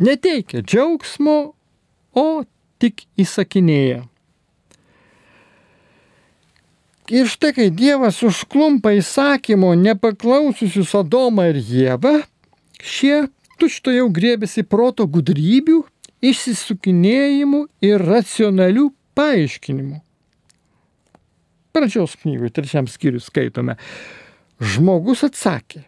neteikia 0.00 0.62
džiaugsmo, 0.64 1.36
o 2.16 2.28
tik 2.80 3.04
įsakinėja. 3.20 4.06
Ir 7.06 7.28
štai 7.30 7.52
kai 7.54 7.68
Dievas 7.70 8.18
užklumpa 8.26 8.90
įsakymo 8.98 9.70
nepaklausiusius 9.78 10.90
Adomą 10.98 11.44
ir 11.52 11.60
Jėvą, 11.62 12.16
šie 12.82 13.28
tušto 13.62 13.94
jau 13.94 14.08
grėbėsi 14.10 14.64
proto 14.66 15.06
gudrybių, 15.06 15.84
išsisukinėjimų 16.26 17.60
ir 17.86 18.02
racionalių 18.02 18.88
paaiškinimų. 19.14 20.00
Pradžios 21.76 22.16
knygui, 22.24 22.50
trečiam 22.50 22.90
skyriui 22.90 23.22
skaitome. 23.22 23.78
Žmogus 24.58 25.22
atsakė, 25.28 25.84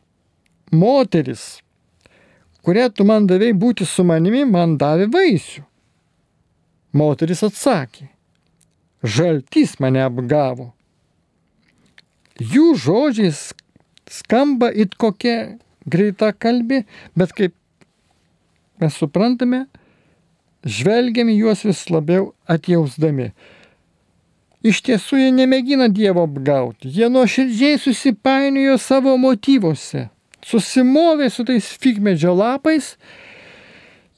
moteris, 0.71 1.65
kurią 2.63 2.93
tu 2.95 3.09
man 3.09 3.27
davai 3.27 3.51
būti 3.57 3.89
su 3.89 4.07
manimi, 4.07 4.45
man 4.47 4.79
davė 4.79 5.11
vaisių. 5.11 5.67
Moteris 6.95 7.43
atsakė, 7.43 8.07
žaltys 9.03 9.81
mane 9.83 10.07
apgavo. 10.07 10.77
Jų 12.39 12.75
žodžiais 12.79 13.53
skamba 14.09 14.71
it 14.71 14.95
kokia 14.95 15.59
greita 15.87 16.33
kalbi, 16.33 16.85
bet 17.19 17.33
kaip 17.35 17.55
mes 18.79 18.95
suprantame, 18.95 19.67
žvelgiame 20.65 21.35
juos 21.35 21.65
vis 21.67 21.87
labiau 21.91 22.33
atjausdami. 22.47 23.33
Iš 24.63 24.83
tiesų 24.87 25.19
jie 25.23 25.33
nemėgina 25.35 25.87
Dievo 25.91 26.25
apgauti, 26.27 26.91
jie 26.91 27.11
nuoširdžiai 27.11 27.79
susipainiojo 27.83 28.79
savo 28.83 29.15
motyvuose 29.19 30.09
susimovė 30.45 31.29
su 31.31 31.45
tais 31.47 31.67
figmedžio 31.83 32.35
lapais, 32.37 32.95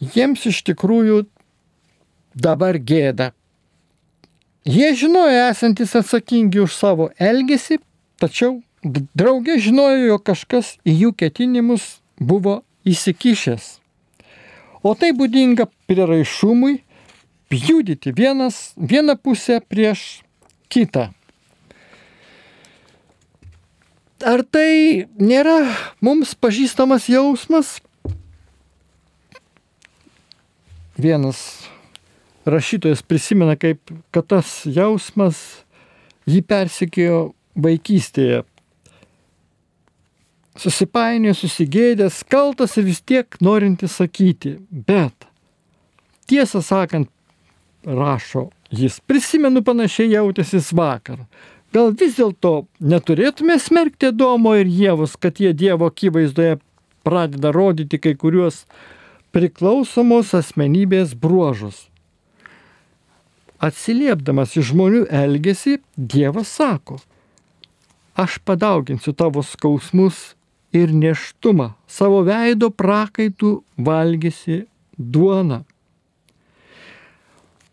jiems 0.00 0.46
iš 0.50 0.62
tikrųjų 0.68 1.24
dabar 2.34 2.78
gėda. 2.78 3.32
Jie 4.68 4.90
žinojo 4.96 5.46
esantis 5.48 5.94
atsakingi 5.96 6.60
už 6.60 6.74
savo 6.76 7.08
elgesį, 7.18 7.80
tačiau 8.20 8.60
draugė 8.84 9.58
žinojo, 9.60 10.14
jog 10.14 10.24
kažkas 10.24 10.76
į 10.84 10.96
jų 11.04 11.12
ketinimus 11.22 12.00
buvo 12.20 12.60
įsikišęs. 12.88 13.78
O 14.80 14.94
tai 14.96 15.12
būdinga 15.16 15.68
priraišumui 15.88 16.80
pjūdyti 17.52 18.14
vienas, 18.16 18.72
vieną 18.76 19.16
pusę 19.20 19.60
prieš 19.60 20.22
kitą. 20.72 21.10
Ar 24.20 24.44
tai 24.44 25.08
nėra 25.16 25.64
mums 26.04 26.34
pažįstamas 26.36 27.08
jausmas? 27.08 27.78
Vienas 31.00 31.40
rašytojas 32.44 33.00
prisimena, 33.00 33.56
kaip, 33.56 33.80
kad 34.12 34.28
tas 34.28 34.60
jausmas 34.68 35.40
jį 36.28 36.42
persikėjo 36.44 37.20
vaikystėje. 37.56 38.44
Susipainiojo, 40.60 41.38
susigėdęs, 41.38 42.22
kaltas 42.28 42.76
ir 42.76 42.88
vis 42.90 43.00
tiek 43.00 43.36
norinti 43.40 43.88
sakyti. 43.88 44.58
Bet, 44.70 45.28
tiesą 46.28 46.60
sakant, 46.64 47.08
rašo 47.86 48.50
jis, 48.74 49.00
prisimenu 49.06 49.62
panašiai 49.64 50.12
jautėsis 50.14 50.72
vakar. 50.76 51.24
Gal 51.74 51.92
vis 51.94 52.16
dėlto 52.18 52.66
neturėtume 52.82 53.56
smerkti 53.62 54.10
Domo 54.12 54.56
ir 54.58 54.66
Jėvos, 54.66 55.14
kad 55.14 55.38
jie 55.38 55.52
Dievo 55.54 55.86
akivaizdoje 55.90 56.58
pradeda 57.06 57.52
rodyti 57.54 58.00
kai 58.02 58.16
kuriuos 58.18 58.64
priklausomos 59.34 60.34
asmenybės 60.34 61.14
bruožus. 61.14 61.86
Atsiliepdamas 63.62 64.56
į 64.58 64.64
žmonių 64.72 65.04
elgesį, 65.14 65.78
Dievas 65.94 66.50
sako, 66.58 66.98
aš 68.22 68.38
padauginsiu 68.44 69.14
tavo 69.16 69.42
skausmus 69.42 70.34
ir 70.76 70.92
neštumą, 70.94 71.72
savo 71.88 72.20
veido 72.26 72.70
prakaitų 72.70 73.60
valgysi 73.78 74.64
duoną. 74.98 75.62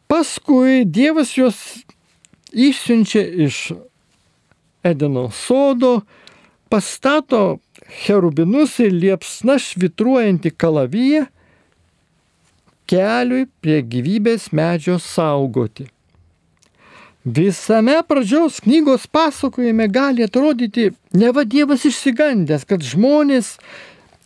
Paskui 0.07 0.86
Dievas 0.88 1.36
juos 1.36 1.60
išsiunčia 2.55 3.23
iš 3.47 3.57
Edeno 4.88 5.27
sodo, 5.36 6.05
pastato 6.71 7.60
cherubinus 8.03 8.77
ir 8.79 8.93
liepsna 8.95 9.57
švitruojantį 9.60 10.53
kalaviją 10.55 11.25
keliui 12.88 13.49
prie 13.60 13.81
gyvybės 13.83 14.47
medžio 14.55 14.95
saugoti. 15.03 15.89
Visame 17.27 18.03
pradžios 18.07 18.61
knygos 18.63 19.07
pasakojime 19.07 19.87
gali 19.87 20.23
atrodyti, 20.23 20.91
ne 21.13 21.31
va 21.35 21.43
Dievas 21.43 21.83
išsigandęs, 21.83 22.63
kad 22.63 22.85
žmonės 22.87 23.57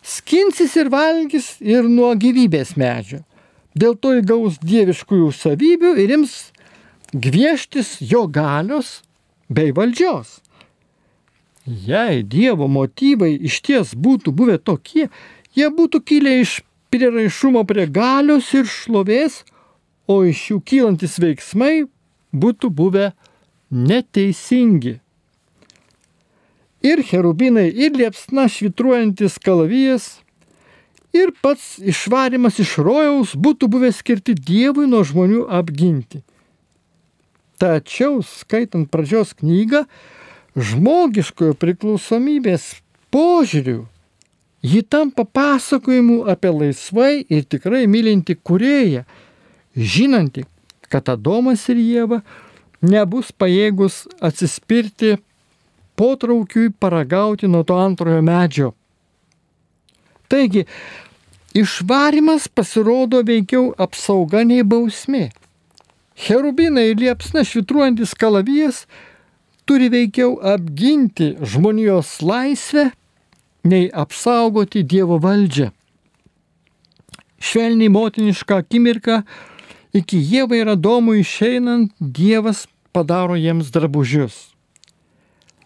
skinsis 0.06 0.76
ir 0.78 0.90
valgys 0.92 1.56
ir 1.58 1.88
nuo 1.90 2.12
gyvybės 2.14 2.76
medžio. 2.78 3.24
Dėl 3.74 3.96
to 3.98 4.12
įgaus 4.20 4.60
dieviškųjų 4.62 5.32
savybių 5.34 5.90
ir 5.98 6.12
ims 6.18 6.36
gvieštis 7.10 7.96
jo 8.06 8.28
galios 8.30 9.00
bei 9.50 9.72
valdžios. 9.74 10.38
Jei 11.66 12.22
Dievo 12.22 12.68
motyvai 12.70 13.32
iš 13.48 13.56
ties 13.66 13.96
būtų 13.98 14.30
buvę 14.30 14.60
tokie, 14.62 15.08
jie 15.58 15.72
būtų 15.74 16.02
kilę 16.06 16.36
iš 16.44 16.60
priraišumo 16.94 17.64
prie 17.66 17.88
galios 17.90 18.52
ir 18.54 18.70
šlovės, 18.70 19.42
o 20.06 20.22
iš 20.28 20.44
jų 20.52 20.60
kylantis 20.70 21.18
veiksmai 21.18 21.88
būtų 22.32 22.70
buvę 22.72 23.12
neteisingi. 23.70 24.98
Ir 26.82 27.02
cherubinai, 27.06 27.68
ir 27.70 27.94
liepsna 27.94 28.48
švitruojantis 28.50 29.38
kalavijas, 29.38 30.18
ir 31.14 31.30
pats 31.44 31.76
išvarimas 31.78 32.58
iš 32.62 32.78
rojaus 32.82 33.36
būtų 33.38 33.68
buvę 33.70 33.92
skirti 33.94 34.34
Dievui 34.34 34.88
nuo 34.90 35.04
žmonių 35.06 35.46
apginti. 35.52 36.24
Tačiau, 37.62 38.18
skaitant 38.26 38.90
pradžios 38.90 39.36
knygą, 39.38 39.84
žmogiškojo 40.58 41.54
priklausomybės 41.54 42.80
požiūrių, 43.14 43.84
ji 44.66 44.82
tampa 44.82 45.22
pasakojimu 45.24 46.24
apie 46.32 46.50
laisvai 46.50 47.12
ir 47.22 47.46
tikrai 47.46 47.84
mylinti 47.86 48.34
kurėją, 48.34 49.04
žinanti, 49.76 50.42
kad 50.92 51.08
Adomas 51.08 51.64
ir 51.72 51.80
Jėva 51.80 52.20
nebus 52.82 53.32
pajėgus 53.32 54.02
atsispirti 54.20 55.16
potraukiui 55.96 56.72
paragauti 56.80 57.48
nuo 57.48 57.62
to 57.64 57.76
antrojo 57.78 58.22
medžio. 58.26 58.72
Taigi, 60.32 60.64
išvarimas 61.54 62.48
pasirodo 62.48 63.20
veikiau 63.28 63.70
apsauga 63.86 64.42
nei 64.48 64.64
bausmė. 64.64 65.28
Cherubinai 66.16 66.90
ir 66.92 67.00
liepsna 67.00 67.44
švitruojantis 67.48 68.14
kalavijas 68.18 68.84
turi 69.68 69.88
veikiau 69.92 70.36
apginti 70.54 71.32
žmonijos 71.52 72.18
laisvę, 72.24 72.90
nei 73.64 73.88
apsaugoti 73.92 74.82
Dievo 74.82 75.20
valdžią. 75.22 75.70
Švelniai 77.42 77.90
motinišką 77.90 78.58
akimirką 78.62 79.22
iki 79.96 80.18
Jėvai 80.18 80.62
ir 80.62 80.72
Adomui 80.72 81.20
išeinant 81.20 81.92
Dievas 82.00 82.66
padaro 82.92 83.36
jiems 83.36 83.70
drabužius. 83.72 84.52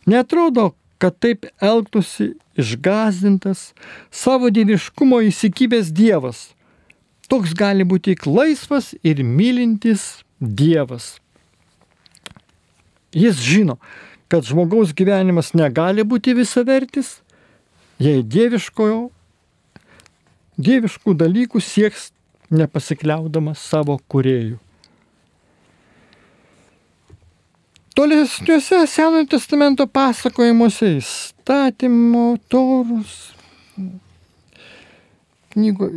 Netrodo, 0.06 0.72
kad 0.98 1.18
taip 1.18 1.46
elgtųsi 1.60 2.34
išgazdintas, 2.56 3.72
savo 4.10 4.50
dieviškumo 4.50 5.20
įsikibęs 5.28 5.90
Dievas. 5.92 6.50
Toks 7.26 7.54
gali 7.58 7.84
būti 7.84 8.14
tik 8.14 8.26
laisvas 8.30 8.94
ir 9.02 9.22
mylintis 9.26 10.22
Dievas. 10.40 11.16
Jis 13.16 13.40
žino, 13.42 13.78
kad 14.28 14.46
žmogaus 14.46 14.94
gyvenimas 14.96 15.52
negali 15.56 16.04
būti 16.04 16.34
visavertis, 16.36 17.20
jei 18.02 18.22
dieviškojo, 18.22 19.08
dieviškų 20.56 21.14
dalykų 21.16 21.62
sieks 21.64 22.10
nepasikliaudamas 22.50 23.62
savo 23.62 23.98
kuriejų. 24.12 24.58
Tolesniuose 27.96 28.82
Senojo 28.92 29.24
testamento 29.32 29.86
pasakojimuose 29.88 30.90
įstatymo, 30.98 32.26
torus, 32.52 33.14
knygo, 35.54 35.88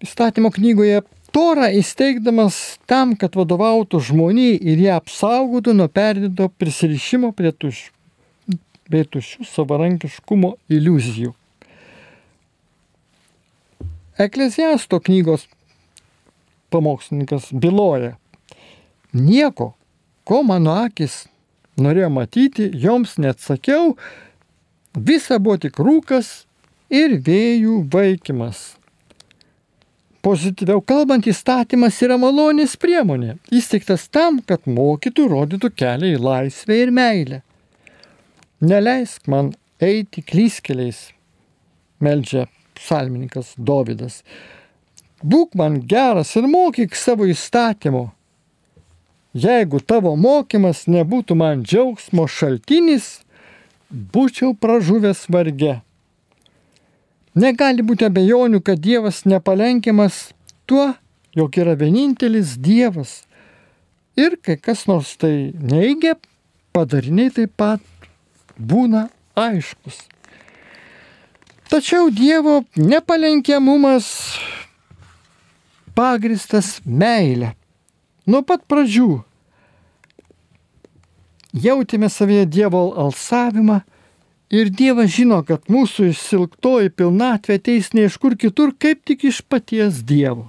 įstatymo 0.00 0.48
knygoje 0.54 1.02
Torą 1.28 1.68
įsteigdamas 1.76 2.78
tam, 2.88 3.12
kad 3.20 3.36
vadovautų 3.36 4.00
žmoniai 4.08 4.56
ir 4.56 4.80
ją 4.86 4.96
apsaugotų 4.96 5.74
nuo 5.76 5.88
perdėto 5.92 6.48
prisirišimo 6.56 7.34
prie 7.36 7.52
tuščių, 7.52 8.56
bei 8.88 9.04
tuščių 9.04 9.44
savarankiškumo 9.50 10.54
iliuzijų. 10.72 11.34
Eklesiasto 14.18 14.98
knygos 15.00 15.46
pamokslininkas 16.70 17.52
byloja, 17.52 18.16
nieko, 19.14 19.72
ko 20.26 20.42
mano 20.42 20.74
akis 20.82 21.28
norėjo 21.78 22.08
matyti, 22.10 22.66
joms 22.74 23.14
neatsakiau, 23.22 23.94
visa 24.98 25.38
buvo 25.38 25.60
tik 25.62 25.78
rūkas 25.78 26.32
ir 26.90 27.14
vėjų 27.22 27.84
vaikimas. 27.92 28.74
Pozityviau 30.26 30.82
kalbant, 30.82 31.30
įstatymas 31.30 32.02
yra 32.02 32.18
malonės 32.18 32.74
priemonė, 32.80 33.36
įsteigtas 33.54 34.08
tam, 34.10 34.42
kad 34.42 34.66
mokytų, 34.66 35.28
rodytų 35.30 35.70
kelią 35.78 36.16
į 36.16 36.20
laisvę 36.26 36.82
ir 36.82 36.90
meilę. 36.90 37.42
Neleisk 38.58 39.30
man 39.30 39.54
eiti 39.78 40.26
klyskeliais, 40.26 41.12
meldžia 42.02 42.48
psalmininkas 42.78 43.54
Dovydas. 43.56 44.22
Būk 45.22 45.58
man 45.58 45.80
geras 45.90 46.36
ir 46.38 46.46
mokyk 46.46 46.94
savo 46.94 47.26
įstatymu, 47.26 48.08
Jeigu 49.36 49.78
tavo 49.84 50.14
mokymas 50.16 50.86
nebūtų 50.88 51.34
man 51.36 51.60
džiaugsmo 51.62 52.24
šaltinis, 52.32 53.20
būčiau 53.92 54.54
pražuvęs 54.56 55.26
varge. 55.28 55.76
Negali 57.38 57.84
būti 57.84 58.08
abejonių, 58.08 58.62
kad 58.64 58.80
Dievas 58.80 59.22
nepalenkiamas 59.28 60.32
tuo, 60.66 60.94
jog 61.36 61.58
yra 61.60 61.76
vienintelis 61.78 62.56
Dievas. 62.56 63.28
Ir 64.16 64.38
kai 64.42 64.56
kas 64.56 64.86
nors 64.88 65.12
tai 65.20 65.52
neigia, 65.54 66.16
padariniai 66.72 67.30
taip 67.36 67.52
pat 67.60 67.84
būna 68.58 69.06
aiškus. 69.36 70.00
Tačiau 71.68 72.08
Dievo 72.08 72.62
nepalenkiamumas 72.80 74.06
pagristas 75.92 76.78
meilė. 76.84 77.50
Nuo 78.24 78.40
pat 78.40 78.62
pradžių 78.64 79.18
jautėme 81.52 82.08
savyje 82.08 82.46
Dievo 82.48 82.80
alsavimą 83.04 83.82
ir 84.48 84.70
Dievas 84.72 85.12
žino, 85.12 85.42
kad 85.44 85.68
mūsų 85.68 86.08
išsilgtoji 86.14 86.94
pilnatvė 86.96 87.58
ateis 87.60 87.92
ne 87.92 88.06
iš 88.08 88.16
kur 88.22 88.36
kitur, 88.40 88.72
kaip 88.72 89.04
tik 89.04 89.28
iš 89.28 89.42
paties 89.44 90.00
Dievo. 90.08 90.48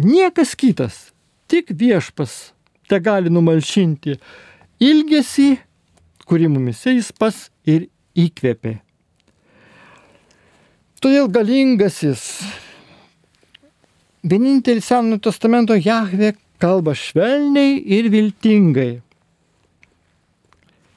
Niekas 0.00 0.54
kitas, 0.56 1.10
tik 1.52 1.68
viešpas 1.68 2.54
te 2.88 2.96
gali 3.00 3.28
numalšinti 3.28 4.16
ilgesį, 4.80 5.50
kurį 6.24 6.48
mumise 6.56 6.96
jis 6.96 7.12
pas 7.12 7.44
ir 7.68 7.90
įkvėpė. 8.16 8.83
Todėl 11.04 11.26
galingasis, 11.28 12.20
vienintelis 14.24 14.86
Senojo 14.88 15.18
testamento 15.26 15.76
Jahve 15.76 16.30
kalba 16.56 16.94
švelniai 16.96 17.74
ir 17.92 18.08
viltingai. 18.08 19.02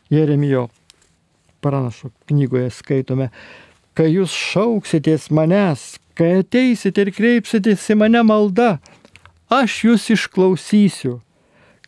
Jeremijo 0.08 0.70
pranašo 1.60 2.14
knygoje 2.32 2.70
skaitome, 2.78 3.28
kai 4.00 4.08
jūs 4.14 4.32
šauksitės 4.32 5.28
manęs, 5.28 5.98
kai 6.16 6.38
ateisite 6.40 7.04
ir 7.04 7.12
kreipsitės 7.12 7.90
į 7.92 8.00
mane 8.06 8.24
malda, 8.24 8.78
aš 9.52 9.82
jūs 9.90 10.08
išklausysiu. 10.16 11.18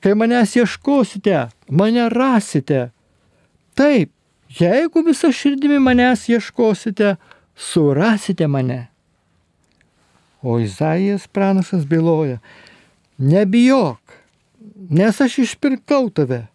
Kai 0.03 0.19
manęs 0.19 0.59
ieškosite, 0.59 1.47
mane 1.71 2.11
rasite. 2.11 2.89
Taip, 3.79 4.11
jeigu 4.59 5.07
visą 5.07 5.31
širdimi 5.31 5.79
manęs 5.79 6.27
ieškosite, 6.27 7.15
surasite 7.59 8.47
mane. 8.47 8.87
O 10.41 10.59
Izaijas 10.59 11.27
pranašas 11.27 11.85
byloja, 11.85 12.39
nebijok, 13.17 13.99
nes 14.89 15.21
aš 15.21 15.37
išpirkau 15.43 16.09
tave. 16.09 16.47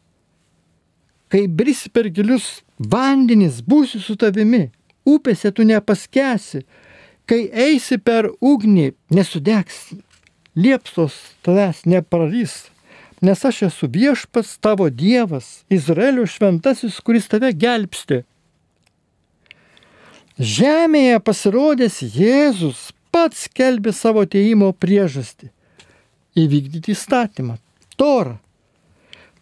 Kai 1.29 1.47
brisi 1.49 1.91
per 1.91 2.09
gilius 2.09 2.63
vandenis, 2.79 3.61
būsiu 3.61 4.01
su 4.01 4.17
tavimi, 4.17 4.71
upėse 5.05 5.53
tu 5.53 5.67
nepaskesi, 5.69 6.65
kai 7.29 7.45
eisi 7.53 7.99
per 7.99 8.31
ugnį, 8.41 8.93
nesudegs, 9.13 9.91
liepsos 10.57 11.17
tavęs 11.45 11.85
neprarys, 11.85 12.55
nes 13.21 13.45
aš 13.45 13.65
esu 13.69 13.89
viešpas 13.91 14.57
tavo 14.65 14.89
Dievas, 14.89 15.65
Izraelio 15.69 16.25
šventasis, 16.27 17.01
kuris 17.05 17.29
tave 17.29 17.53
gelbsti. 17.53 18.23
Žemėje 20.35 21.21
pasirodęs 21.23 22.01
Jėzus 22.03 22.89
pats 23.15 23.47
kelbė 23.55 23.93
savo 23.95 24.25
teimo 24.27 24.73
priežastį 24.75 25.53
įvykdyti 26.35 26.91
įstatymą. 26.91 27.61
Torą. 27.95 28.41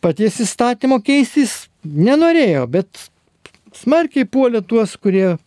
Paties 0.05 0.37
įstatymo 0.45 0.99
keistis 1.01 1.71
nenorėjo, 1.87 2.67
bet 2.69 3.07
smarkiai 3.73 4.27
puolė 4.29 4.61
tuos, 4.61 4.93
kurie 5.01 5.39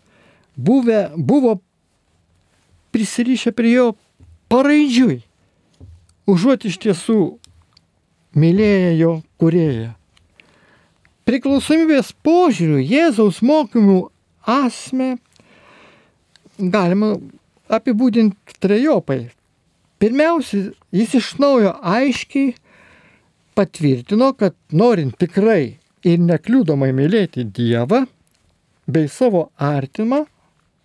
buvę, 0.58 1.12
buvo 1.14 1.60
prisirišę 2.96 3.54
prie 3.54 3.76
jo 3.76 3.86
paraidžiui, 4.50 5.20
užuot 6.26 6.66
iš 6.66 6.80
tiesų 6.88 7.20
mylėję 8.34 8.96
jo 8.98 9.14
kurėją. 9.38 9.92
Priklausomybės 11.30 12.16
požiūrių 12.26 12.82
Jėzaus 12.82 13.44
mokymų 13.46 14.00
asme 14.42 15.16
galima 16.60 17.16
apibūdinti 17.70 18.60
trejopai. 18.62 19.30
Pirmiausia, 20.00 20.72
jis 20.92 21.16
iš 21.20 21.32
naujo 21.40 21.72
aiškiai 21.82 22.54
patvirtino, 23.56 24.34
kad 24.36 24.56
norint 24.72 25.16
tikrai 25.20 25.78
ir 26.06 26.20
nekliūdomai 26.22 26.92
mylėti 26.96 27.46
Dievą 27.48 28.04
bei 28.86 29.08
savo 29.10 29.50
artimą, 29.58 30.26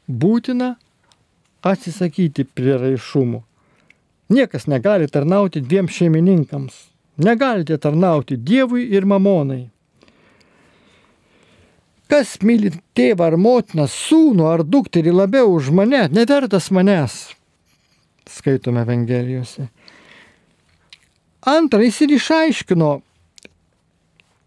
būtina 0.08 0.74
atsisakyti 1.66 2.46
prieraišumų. 2.56 3.42
Niekas 4.30 4.68
negali 4.70 5.10
tarnauti 5.10 5.60
dviem 5.60 5.90
šeimininkams. 5.90 6.86
Negalite 7.20 7.76
tarnauti 7.78 8.38
Dievui 8.38 8.86
ir 8.94 9.04
mamonai. 9.04 9.66
Kas 12.10 12.40
myli 12.42 12.72
tėvą 12.98 13.28
ar 13.30 13.36
motiną, 13.38 13.86
sūnų 13.86 14.46
ar 14.50 14.64
dukterį 14.66 15.12
labiau 15.14 15.52
už 15.54 15.70
mane, 15.74 16.08
nevertas 16.10 16.70
manęs, 16.74 17.20
skaitome 18.26 18.82
Evangelijose. 18.82 19.68
Antra, 21.46 21.80
jis 21.86 22.00
ir 22.04 22.16
išaiškino 22.16 22.90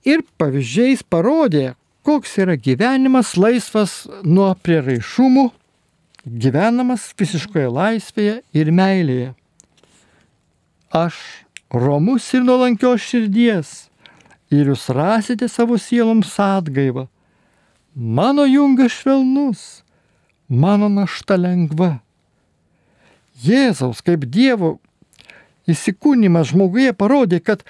ir 0.05 0.25
pavyzdžiais 0.37 1.05
parodė, 1.07 1.71
koks 2.03 2.35
yra 2.43 2.57
gyvenimas 2.59 3.37
laisvas 3.39 4.03
nuo 4.27 4.51
prieraišumų, 4.59 5.47
gyvenamas 6.27 7.07
visiškoje 7.19 7.71
laisvėje 7.71 8.35
ir 8.59 8.71
meilėje. 8.75 9.31
Aš, 10.93 11.15
romus 11.71 12.27
ir 12.35 12.43
nuolankios 12.45 13.01
širdies, 13.07 13.73
ir 14.51 14.69
jūs 14.69 14.85
rasite 14.93 15.47
savo 15.49 15.79
sieloms 15.79 16.35
atgaivą. 16.43 17.07
Mano 17.95 18.45
jungas 18.45 18.91
švelnus, 18.91 19.83
mano 20.49 20.89
našta 20.89 21.35
lengva. 21.37 21.99
Jėzaus 23.45 24.01
kaip 24.01 24.25
Dievo 24.25 24.79
įsikūnymas 25.69 26.49
žmoguje 26.53 26.93
parodė, 26.97 27.37
kad 27.37 27.61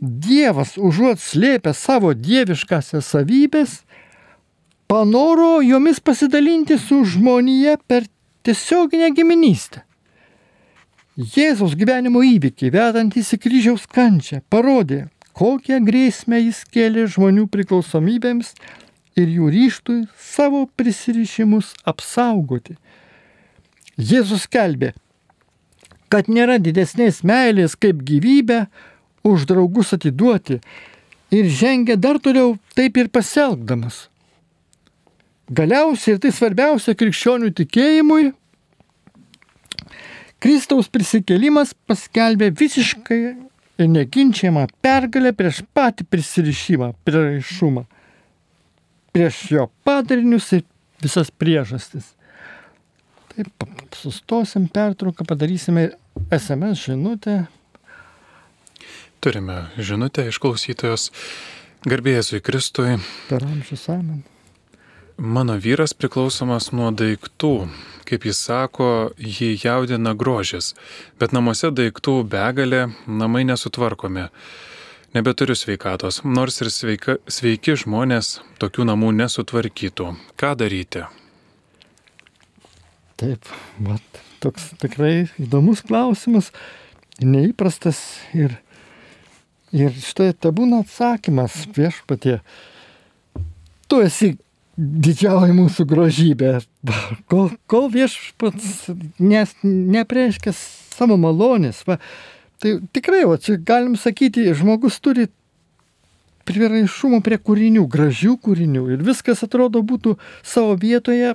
Dievas 0.00 0.76
užuot 0.76 1.20
slėpę 1.20 1.74
savo 1.76 2.12
dieviškasias 2.16 3.04
savybės, 3.04 3.82
panoro 4.88 5.60
jomis 5.64 6.00
pasidalinti 6.00 6.76
su 6.80 7.02
žmonija 7.04 7.76
per 7.88 8.08
tiesioginę 8.44 9.10
giminystę. 9.16 9.84
Jėzaus 11.16 11.76
gyvenimo 11.76 12.20
įvykiai, 12.24 12.72
vedantys 12.72 13.32
į 13.32 13.40
kryžiaus 13.40 13.86
kančią, 13.88 14.42
parodė, 14.52 15.06
kokią 15.36 15.80
grėsmę 15.84 16.42
jis 16.44 16.64
kėlė 16.72 17.06
žmonių 17.12 17.46
priklausomybėms 17.52 18.52
ir 19.16 19.32
jų 19.32 19.50
ryštui 19.52 19.98
savo 20.20 20.66
prisirišimus 20.76 21.72
apsaugoti. 21.88 22.76
Jėzus 23.96 24.44
kelbė, 24.52 24.92
kad 26.12 26.28
nėra 26.28 26.58
didesnės 26.62 27.22
meilės 27.26 27.76
kaip 27.80 28.02
gyvybę 28.06 28.66
už 29.26 29.46
draugus 29.48 29.94
atiduoti 29.96 30.60
ir 31.34 31.48
žengia 31.48 31.96
dar 31.96 32.20
toliau 32.22 32.58
taip 32.76 33.00
ir 33.00 33.08
pasielgdamas. 33.08 34.06
Galiausiai 35.46 36.16
ir 36.16 36.22
tai 36.22 36.32
svarbiausia 36.34 36.96
krikščionių 36.98 37.52
tikėjimui, 37.54 38.32
Kristaus 40.42 40.90
prisikėlimas 40.92 41.72
paskelbė 41.88 42.50
visiškai 42.52 43.20
ir 43.80 43.88
neginčiamą 43.88 44.66
pergalę 44.84 45.32
prieš 45.36 45.62
patį 45.74 46.04
prisirišimą, 46.12 46.90
prieraišumą, 47.08 47.86
prieš 49.16 49.50
jo 49.50 49.66
padarinius 49.88 50.50
ir 50.52 50.64
visas 51.00 51.30
priežastis. 51.32 52.12
Taip, 53.32 53.64
sustosim 53.96 54.68
pertrauką, 54.68 55.24
padarysime 55.24 55.90
SMS 56.28 56.84
žinutę. 56.84 57.46
Turime 59.24 59.66
žinutę 59.80 60.26
iš 60.28 60.40
klausytojos. 60.42 61.08
Garbėjėsui 61.88 62.42
Kristui. 62.44 62.96
Per 63.30 63.44
amžius 63.46 63.88
amen. 63.92 64.20
Mano 65.16 65.56
vyras 65.56 65.96
priklausomas 65.96 66.72
nuo 66.76 66.90
daiktų. 66.92 67.54
Kaip 68.06 68.28
jis 68.28 68.38
sako, 68.50 69.14
jį 69.16 69.54
jaudina 69.64 70.12
grožis, 70.14 70.74
bet 71.18 71.32
namuose 71.32 71.72
daiktų 71.72 72.20
begalė, 72.30 72.90
namai 73.08 73.46
nesutvarkomi. 73.48 74.28
Nebeturiu 75.16 75.54
sveikatos, 75.56 76.18
nors 76.28 76.58
ir 76.60 76.68
sveika, 76.68 77.14
sveiki 77.24 77.72
žmonės 77.80 78.34
tokių 78.60 78.84
namų 78.90 79.14
nesutvarkytų. 79.16 80.10
Ką 80.36 80.50
daryti? 80.60 81.06
Taip, 83.16 83.48
mat, 83.80 84.20
toks 84.44 84.66
tikrai 84.82 85.30
įdomus 85.40 85.80
klausimas, 85.88 86.50
neįprastas 87.24 88.02
ir, 88.36 88.58
ir 89.72 89.96
štai 90.04 90.34
te 90.36 90.52
būna 90.52 90.82
atsakymas 90.84 91.62
viešpatie. 91.72 92.42
Tu 93.88 94.04
esi 94.04 94.32
didžioji 94.76 95.56
mūsų 95.56 95.88
grožybė. 95.96 96.54
Kol, 97.32 97.54
kol 97.64 97.88
viešpats 97.96 98.90
nes, 99.16 99.56
nepreiškia 99.64 100.52
savo 100.60 101.16
malonės, 101.16 101.86
va, 101.88 102.02
tai 102.62 102.76
tikrai, 102.94 103.24
va, 103.28 103.38
čia 103.40 103.58
galim 103.58 103.96
sakyti, 104.00 104.46
žmogus 104.56 104.98
turi 105.04 105.28
priraišumo 106.46 107.20
prie 107.26 107.38
kūrinių, 107.42 107.86
gražių 107.90 108.36
kūrinių 108.42 108.84
ir 108.94 109.06
viskas 109.06 109.42
atrodo 109.46 109.82
būtų 109.82 110.14
savo 110.46 110.76
vietoje, 110.80 111.34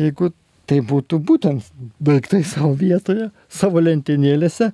jeigu 0.00 0.32
tai 0.70 0.80
būtų 0.88 1.18
būtent 1.28 1.66
daiktai 2.00 2.42
savo 2.48 2.72
vietoje, 2.78 3.28
savo 3.52 3.82
lentynėlėse 3.84 4.70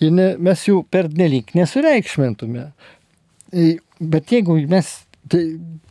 ir 0.00 0.16
ne, 0.16 0.32
mes 0.40 0.64
jų 0.66 0.82
per 0.90 1.10
nelik 1.14 1.54
nesureikšmintume. 1.54 2.70
Bet 4.00 4.34
jeigu 4.34 4.56
mes 4.70 4.90
tai 5.30 5.44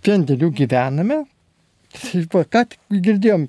vien 0.05 0.25
dėl 0.27 0.47
jų 0.47 0.51
gyvename. 0.63 1.23
Tai 1.95 2.21
va, 2.33 2.43
ką 2.45 2.65
tik 2.73 3.01
girdėjom 3.07 3.47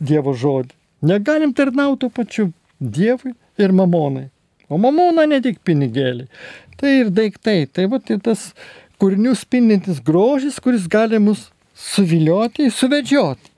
Dievo 0.00 0.32
žodį. 0.34 0.72
Negalim 1.06 1.52
tarnauti 1.56 2.08
pačiu 2.12 2.48
Dievui 2.80 3.34
ir 3.60 3.74
mamonai. 3.76 4.30
O 4.70 4.78
mamona 4.78 5.26
ne 5.26 5.40
tik 5.42 5.58
pinigėliai. 5.66 6.30
Tai 6.80 6.92
ir 7.02 7.10
daiktai. 7.12 7.64
Tai 7.68 7.88
va, 7.92 7.98
tai 7.98 8.20
tas 8.22 8.50
kūrinių 9.02 9.34
spindintis 9.38 9.98
grožis, 10.04 10.60
kuris 10.62 10.86
gali 10.90 11.18
mus 11.22 11.48
suvilioti, 11.74 12.70
suvedžioti. 12.72 13.50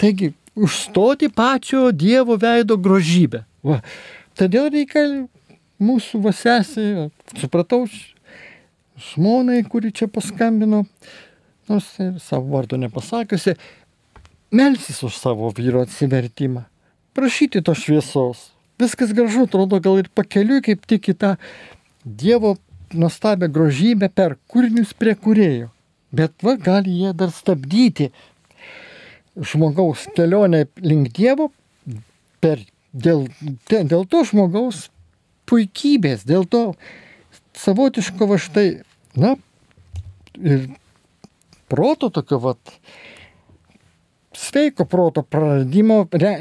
Taigi, 0.00 0.32
užstoti 0.56 1.28
pačio 1.32 1.90
Dievo 1.92 2.36
veido 2.40 2.76
grožybę. 2.80 3.44
Va. 3.64 3.80
Todėl 4.36 4.68
reikia 4.72 5.04
mūsų 5.80 6.20
vasesį, 6.24 6.86
supratau, 7.40 7.84
žmonai, 9.12 9.62
kuri 9.68 9.92
čia 9.96 10.08
paskambino, 10.12 10.84
nors 11.68 11.88
ir 12.00 12.16
savo 12.22 12.52
vardo 12.56 12.78
nepasakiusi, 12.80 13.56
melsis 14.52 15.02
už 15.04 15.16
savo 15.20 15.52
vyro 15.56 15.84
atsivertimą, 15.84 16.66
prašyti 17.16 17.64
tos 17.64 17.84
šviesos. 17.84 18.50
Viskas 18.80 19.12
gražu, 19.16 19.46
atrodo, 19.46 19.80
gal 19.80 20.02
ir 20.02 20.10
pakeliui 20.12 20.62
kaip 20.64 20.84
tik 20.88 21.12
į 21.12 21.16
tą 21.16 21.34
Dievo 22.06 22.54
nuostabią 22.94 23.48
grožybę 23.50 24.10
per 24.14 24.36
kūrinius 24.52 24.92
prie 24.94 25.16
kurėjo. 25.18 25.70
Bet 26.14 26.44
va, 26.44 26.54
gali 26.60 26.92
jie 27.00 27.12
dar 27.16 27.32
stabdyti 27.34 28.10
žmogaus 29.36 30.06
kelionę 30.16 30.66
link 30.84 31.10
Dievo 31.16 31.50
per, 32.40 32.62
dėl, 32.92 33.26
dėl 33.68 34.06
to 34.06 34.22
žmogaus 34.28 34.86
puikybės, 35.50 36.24
dėl 36.28 36.46
to 36.48 36.62
savotiško 37.56 38.28
va 38.28 38.38
štai, 38.40 38.66
na, 39.16 39.34
ir 40.36 40.68
proto 41.72 42.10
tokio, 42.12 42.38
va, 42.42 42.54
sveiko 44.36 44.86
proto 44.88 45.24
praradimo, 45.24 46.04
re, 46.12 46.34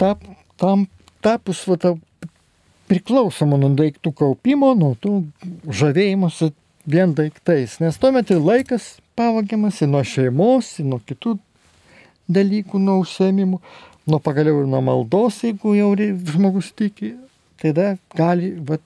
tap, 0.00 0.24
tam 0.60 0.88
tapus, 1.24 1.62
va, 1.68 1.94
priklausoma 2.90 3.58
nuo 3.60 3.70
daiktų 3.78 4.12
kaupimo, 4.18 4.72
nuo 4.78 4.96
tų 4.98 5.20
žavėjimuose 5.80 6.50
vien 6.90 7.14
daiktais. 7.14 7.78
Nes 7.82 7.98
tuomet 8.00 8.32
ir 8.32 8.42
laikas 8.42 8.96
pavagiamas 9.18 9.80
ir 9.82 9.90
nuo 9.92 10.02
šeimos, 10.06 10.72
ir 10.80 10.88
nuo 10.90 11.00
kitų 11.06 11.36
dalykų, 12.30 12.80
nuo 12.82 13.00
užsiemimų, 13.04 13.60
nuo 14.10 14.20
pagaliau 14.22 14.62
ir 14.62 14.70
nuo 14.70 14.80
maldos, 14.84 15.42
jeigu 15.44 15.74
jau 15.76 15.92
žmogus 16.32 16.72
tiki, 16.76 17.14
tada 17.60 17.94
gali, 18.16 18.52
vat, 18.66 18.82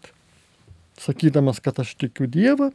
sakydamas, 1.01 1.61
kad 1.65 1.79
aš 1.81 1.95
tikiu 2.01 2.29
Dievą, 2.31 2.71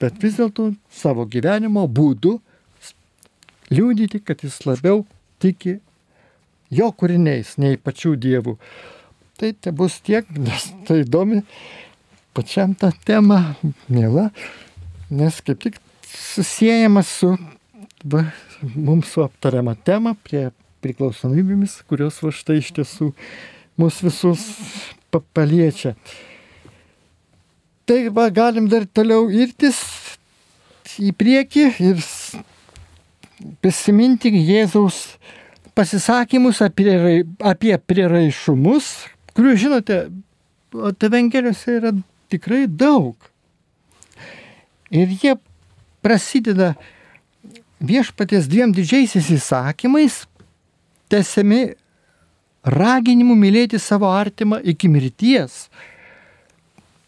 bet 0.00 0.18
vis 0.22 0.36
dėlto 0.40 0.72
savo 0.92 1.24
gyvenimo 1.30 1.86
būdu 1.88 2.36
liūdyti, 3.72 4.20
kad 4.24 4.44
jis 4.44 4.60
labiau 4.66 5.04
tiki 5.42 5.78
jo 6.74 6.90
kūriniais, 6.92 7.56
nei 7.62 7.78
pačių 7.78 8.14
dievų. 8.20 8.56
Tai 9.36 9.50
te 9.60 9.72
bus 9.72 9.98
tiek, 10.00 10.28
nes 10.32 10.70
tai 10.88 11.02
įdomi 11.02 11.42
pačiam 12.36 12.72
tą 12.76 12.88
temą, 13.04 13.40
mėla, 13.92 14.30
nes 15.12 15.40
kaip 15.44 15.60
tik 15.60 15.76
susijęjamas 16.08 17.10
su 17.18 17.34
va, 18.04 18.22
mums 18.74 19.10
su 19.12 19.24
aptariama 19.24 19.74
tema 19.76 20.14
prie 20.24 20.48
priklausomybėmis, 20.84 21.82
kurios 21.88 22.20
va 22.24 22.32
štai 22.32 22.60
iš 22.62 22.70
tiesų 22.78 23.10
mus 23.80 24.00
visus 24.04 24.46
paliečia. 25.36 25.94
Tai 27.86 27.98
va, 28.16 28.28
galim 28.34 28.70
dar 28.72 28.86
toliau 28.88 29.28
irtis 29.30 29.78
į 30.96 31.12
priekį 31.16 31.66
ir 31.84 32.00
prisiminti 33.60 34.32
Jėzaus 34.32 35.18
pasisakymus 35.76 36.62
apie, 36.64 36.96
apie 37.44 37.76
prieraišumus, 37.76 38.88
kurių, 39.36 39.56
žinote, 39.60 39.98
Evangelijose 40.76 41.78
yra 41.78 41.92
tikrai 42.32 42.66
daug. 42.68 43.14
Ir 44.92 45.12
jie 45.22 45.36
prasideda 46.04 46.74
viešpaties 47.80 48.48
dviem 48.50 48.72
didžiaisiais 48.76 49.30
įsakymais, 49.36 50.24
tęsiami 51.12 51.62
raginimu 52.66 53.36
mylėti 53.38 53.78
savo 53.82 54.10
artimą 54.10 54.58
iki 54.64 54.90
mirties 54.90 55.66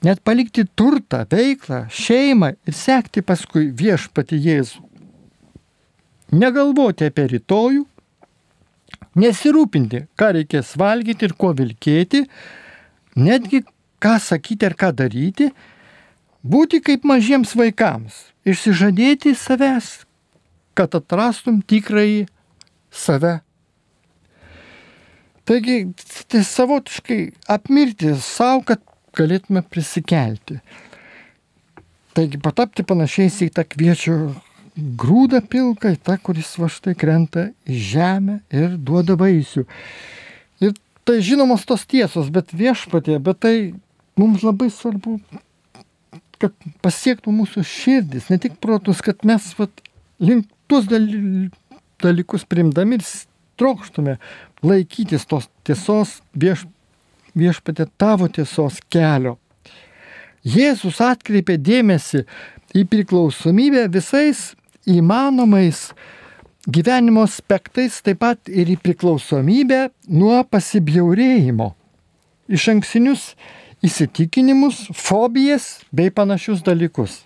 net 0.05 0.22
palikti 0.24 0.64
turtą, 0.76 1.24
veiklą, 1.31 1.87
šeimą 1.91 2.53
ir 2.68 2.76
sekti 2.76 3.22
paskui 3.26 3.68
viešpati 3.74 4.39
Jėzų. 4.39 4.85
Negalvoti 6.39 7.09
apie 7.09 7.24
rytojų, 7.33 7.85
Nesirūpinti, 9.18 10.05
ką 10.18 10.30
reikės 10.36 10.74
valgyti 10.78 11.26
ir 11.26 11.34
kuo 11.38 11.51
vilkėti, 11.57 12.22
netgi 13.18 13.64
ką 14.03 14.14
sakyti 14.22 14.68
ar 14.68 14.76
ką 14.78 14.92
daryti, 14.94 15.49
būti 16.46 16.80
kaip 16.84 17.07
mažiems 17.09 17.57
vaikams, 17.59 18.28
išsižadėti 18.46 19.34
savęs, 19.38 19.90
kad 20.78 20.94
atrastum 20.94 21.61
tikrąjį 21.66 22.28
save. 22.94 23.38
Taigi, 25.49 25.78
tai 26.28 26.44
savotiškai 26.44 27.20
apmirti 27.51 28.12
savo, 28.20 28.61
kad 28.68 28.82
galėtume 29.16 29.64
prisikelti. 29.64 30.61
Taigi 32.14 32.40
patapti 32.42 32.84
panašiais 32.86 33.40
į 33.46 33.49
tą 33.57 33.64
kviečių 33.64 34.18
grūdą 34.79 35.41
pilką, 35.51 35.93
į 35.97 36.01
tą, 36.07 36.16
kuris 36.22 36.53
va 36.61 36.68
štai 36.70 36.95
krenta 36.99 37.49
į 37.66 37.79
žemę 37.93 38.39
ir 38.55 38.76
duoda 38.79 39.16
vaisių. 39.18 39.64
Ir 40.62 40.74
tai 41.09 41.18
žinomos 41.24 41.66
tos 41.66 41.85
tiesos, 41.89 42.31
bet 42.31 42.55
viešpatė, 42.55 43.18
bet 43.22 43.43
tai 43.43 43.55
mums 44.18 44.45
labai 44.47 44.70
svarbu, 44.74 45.18
kad 46.39 46.55
pasiektų 46.85 47.35
mūsų 47.35 47.64
širdis, 47.66 48.29
ne 48.31 48.39
tik 48.39 48.59
protus, 48.62 49.03
kad 49.03 49.24
mes 49.26 49.51
vat, 49.59 49.83
link 50.22 50.47
tuos 50.70 50.87
dalykus 52.03 52.47
primdami 52.47 52.99
ir 52.99 53.07
trokštume 53.59 54.18
laikytis 54.62 55.26
tos 55.26 55.49
tiesos 55.66 56.18
vieš, 56.35 56.64
viešpatė 57.39 57.89
tavo 57.99 58.29
tiesos 58.31 58.79
kelio. 58.93 59.37
Jėzus 60.47 61.01
atkreipė 61.03 61.59
dėmesį 61.59 62.22
į 62.79 62.85
priklausomybę 62.89 63.89
visais 63.93 64.53
įmanomais 64.87 65.89
gyvenimo 66.68 67.22
aspektais, 67.24 68.03
taip 68.05 68.20
pat 68.22 68.51
ir 68.53 68.68
į 68.68 68.76
priklausomybę 68.85 69.89
nuo 70.12 70.43
pasibjaurėjimo, 70.45 71.72
iš 72.53 72.68
anksinius 72.74 73.33
įsitikinimus, 73.85 74.89
fobijas 74.95 75.79
bei 75.93 76.12
panašius 76.12 76.62
dalykus. 76.66 77.22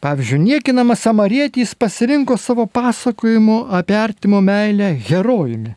Pavyzdžiui, 0.00 0.40
niekinamas 0.40 1.02
samarietis 1.04 1.74
pasirinko 1.76 2.38
savo 2.40 2.64
pasakojimu 2.66 3.66
apie 3.76 3.96
artimo 4.00 4.40
meilę 4.40 4.94
herojumi. 4.96 5.74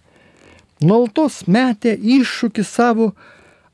Nuoltos 0.84 1.42
metė 1.48 1.98
iššūkį 1.98 2.64
savo 2.64 3.10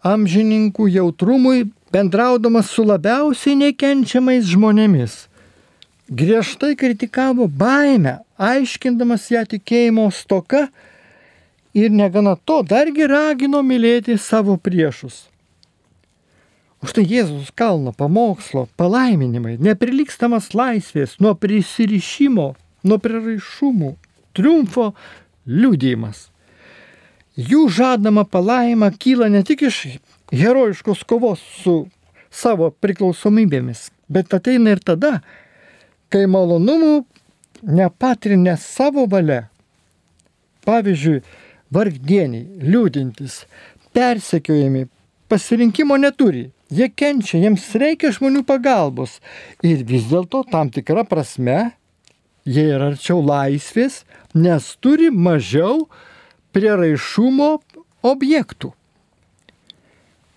amžininkų 0.05 0.87
jautrumui, 0.89 1.67
bendraudamas 1.93 2.69
su 2.73 2.85
labiausiai 2.85 3.57
nekenčiamais 3.61 4.49
žmonėmis. 4.49 5.28
Griežtai 6.09 6.75
kritikavo 6.75 7.45
baimę, 7.47 8.15
aiškindamas 8.41 9.27
ją 9.29 9.43
tikėjimo 9.45 10.07
stoka 10.09 10.63
ir 11.77 11.91
negana 11.93 12.33
to 12.33 12.63
dargi 12.65 13.05
ragino 13.05 13.61
mylėti 13.61 14.15
savo 14.17 14.55
priešus. 14.57 15.27
Už 16.81 16.95
tai 16.95 17.03
Jėzus 17.05 17.51
kalno 17.53 17.91
pamokslo 17.93 18.65
palaiminimai, 18.79 19.59
neprilykstamas 19.61 20.53
laisvės 20.55 21.17
nuo 21.21 21.35
prisirišimo, 21.37 22.45
nuo 22.87 22.97
prieraišumų, 23.03 23.91
triumfo 24.33 24.87
liūdėjimas. 25.45 26.29
Jų 27.37 27.67
žadama 27.75 28.23
palaima 28.25 28.89
kyla 28.95 29.29
ne 29.29 29.43
tik 29.45 29.67
iš 29.69 29.83
herojiškos 30.33 31.03
kovos 31.05 31.43
su 31.59 31.83
savo 32.31 32.71
priklausomybėmis, 32.71 33.91
bet 34.09 34.33
ateina 34.33 34.73
ir 34.73 34.81
tada, 34.81 35.19
kai 36.09 36.25
malonumų 36.29 36.93
nepatrinė 37.79 38.55
savo 38.61 39.05
valia. 39.09 39.47
Pavyzdžiui, 40.65 41.23
vargdieniai, 41.73 42.45
liūdintis, 42.65 43.43
persekiojami, 43.95 44.87
pasirinkimo 45.29 45.97
neturi, 45.97 46.49
Jie 46.69 46.85
kenčia, 46.93 47.39
jiems 47.41 47.63
reikia 47.81 48.11
žmonių 48.13 48.43
pagalbos. 48.45 49.15
Ir 49.65 49.81
vis 49.89 50.03
dėlto 50.05 50.43
tam 50.51 50.69
tikrą 50.69 51.01
prasme 51.09 51.71
jie 52.45 52.65
yra 52.75 52.91
arčiau 52.93 53.21
laisvės, 53.25 54.03
nes 54.33 54.65
turi 54.81 55.09
mažiau 55.09 55.87
prieraišumo 56.53 57.49
objektų. 58.05 58.73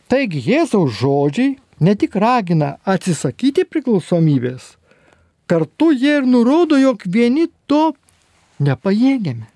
Taigi 0.09 0.43
Jėzaus 0.45 0.97
žodžiai 1.01 1.57
ne 1.81 1.95
tik 1.97 2.17
ragina 2.21 2.77
atsisakyti 2.85 3.65
priklausomybės, 3.69 4.77
kartu 5.47 5.93
jie 5.93 6.19
ir 6.21 6.27
nurodo, 6.29 6.79
jog 6.81 7.03
vieni 7.07 7.49
to 7.67 7.93
nepajėgiame. 8.63 9.49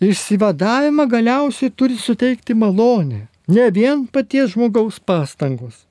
Išsivadavimą 0.00 1.06
galiausiai 1.08 1.72
turi 1.72 1.96
suteikti 1.96 2.54
malonė, 2.54 3.26
ne 3.48 3.66
vien 3.72 4.04
paties 4.12 4.52
žmogaus 4.52 4.98
pastangos. 5.00 5.86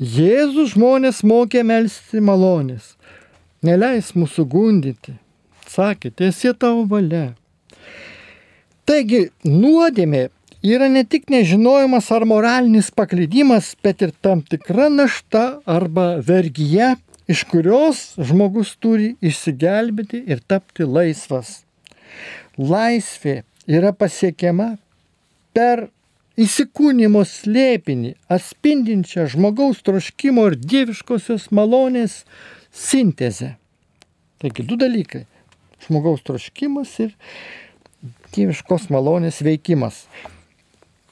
Jėzus 0.00 0.76
žmonės 0.76 1.24
mokė 1.26 1.64
melstį 1.66 2.22
malonės, 2.24 2.94
neleis 3.66 4.14
mūsų 4.16 4.46
gundyti, 4.48 5.16
sakė, 5.68 6.14
tiesie 6.14 6.54
tavo 6.54 6.86
valia. 6.88 7.34
Taigi, 8.88 9.26
nuodėmė 9.44 10.28
yra 10.62 10.88
ne 10.88 11.04
tik 11.04 11.28
nežinojimas 11.30 12.08
ar 12.14 12.24
moralinis 12.24 12.88
paklydimas, 12.94 13.74
bet 13.82 14.02
ir 14.02 14.14
tam 14.22 14.40
tikra 14.40 14.88
našta 14.88 15.60
arba 15.66 16.16
vergyje, 16.24 16.94
iš 17.30 17.44
kurios 17.46 18.00
žmogus 18.18 18.72
turi 18.82 19.12
išsigelbėti 19.22 20.24
ir 20.26 20.40
tapti 20.50 20.82
laisvas. 20.82 21.60
Laisvė 22.58 23.42
yra 23.70 23.92
pasiekiama 23.94 24.72
per 25.54 25.86
įsikūnymo 26.40 27.22
slėpinį, 27.28 28.16
atspindinčią 28.32 29.28
žmogaus 29.34 29.82
troškimo 29.86 30.48
ir 30.50 30.56
dieviškosios 30.58 31.50
malonės 31.54 32.24
sintezę. 32.74 33.54
Taigi 34.42 34.66
du 34.66 34.80
dalykai- 34.80 35.26
žmogaus 35.86 36.26
troškimas 36.26 36.98
ir 37.06 37.14
dieviškos 38.34 38.90
malonės 38.90 39.38
veikimas. 39.44 40.06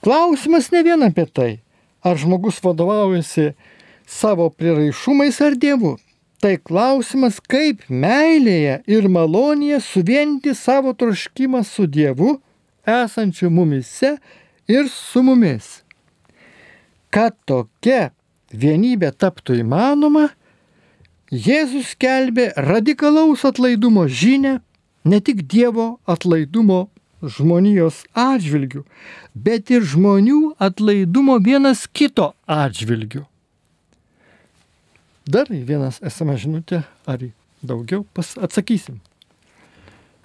Klausimas 0.03 0.73
ne 0.73 0.83
vien 0.83 1.03
apie 1.03 1.27
tai, 1.27 1.61
ar 2.03 2.17
žmogus 2.17 2.59
vadovaujasi 2.65 3.55
savo 4.07 4.51
priraišumais 4.51 5.41
ar 5.41 5.55
dievu. 5.55 5.99
Tai 6.39 6.55
klausimas, 6.63 7.41
kaip 7.43 7.83
meilėje 7.91 8.77
ir 8.87 9.09
malonėje 9.11 9.81
suvienyti 9.83 10.55
savo 10.55 10.93
troškimą 10.95 11.65
su 11.67 11.89
Dievu, 11.91 12.37
esančiu 12.87 13.51
mumise 13.51 14.15
ir 14.71 14.87
su 14.93 15.25
mumis. 15.27 15.83
Kad 17.11 17.35
tokia 17.49 18.13
vienybė 18.53 19.11
taptų 19.19 19.59
įmanoma, 19.65 20.29
Jėzus 21.29 21.91
kelbė 22.01 22.55
radikalaus 22.57 23.43
atlaidumo 23.45 24.07
žinę 24.09 24.55
ne 25.05 25.19
tik 25.21 25.43
Dievo 25.45 25.99
atlaidumo 26.09 26.87
žmonijos 27.21 28.05
atžvilgių, 28.17 28.85
bet 29.35 29.75
ir 29.75 29.85
žmonių 29.85 30.55
atlaidumo 30.57 31.37
vienas 31.43 31.85
kito 31.91 32.31
atžvilgių. 32.47 33.27
Dar 35.29 35.51
vienas 35.53 35.99
esame 36.01 36.39
žinutė, 36.41 36.79
ar 37.05 37.21
daugiau 37.61 38.07
pas 38.17 38.31
atsakysim. 38.41 38.95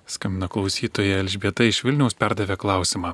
Skambina 0.08 0.48
klausytoja 0.48 1.18
Elžbieta 1.20 1.66
iš 1.68 1.82
Vilniaus 1.84 2.16
perdavė 2.16 2.56
klausimą. 2.62 3.12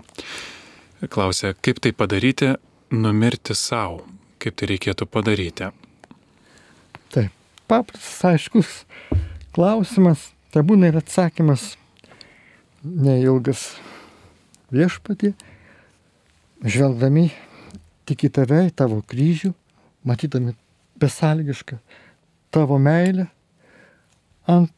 Klausia, 1.10 1.56
kaip 1.58 1.82
tai 1.82 1.90
padaryti, 1.98 2.52
numirti 2.94 3.58
savo, 3.58 4.04
kaip 4.38 4.60
tai 4.62 4.70
reikėtų 4.76 5.10
padaryti. 5.10 5.72
Taip, 7.10 7.34
paprastas, 7.66 8.22
aiškus 8.36 8.78
klausimas, 9.58 10.30
tai 10.54 10.62
būna 10.62 10.94
ir 10.94 11.02
atsakymas 11.02 11.72
neilgas 12.86 13.66
viešpatį, 14.70 15.34
žvelgdami 16.62 17.32
tik 18.06 18.30
į 18.30 18.36
tave, 18.38 18.68
į 18.70 18.78
tavo 18.78 19.02
kryžių, 19.10 19.56
matydami 20.06 20.54
besalgišką 21.00 21.80
tavo 22.54 22.80
meilę, 22.82 23.28
ant 24.50 24.72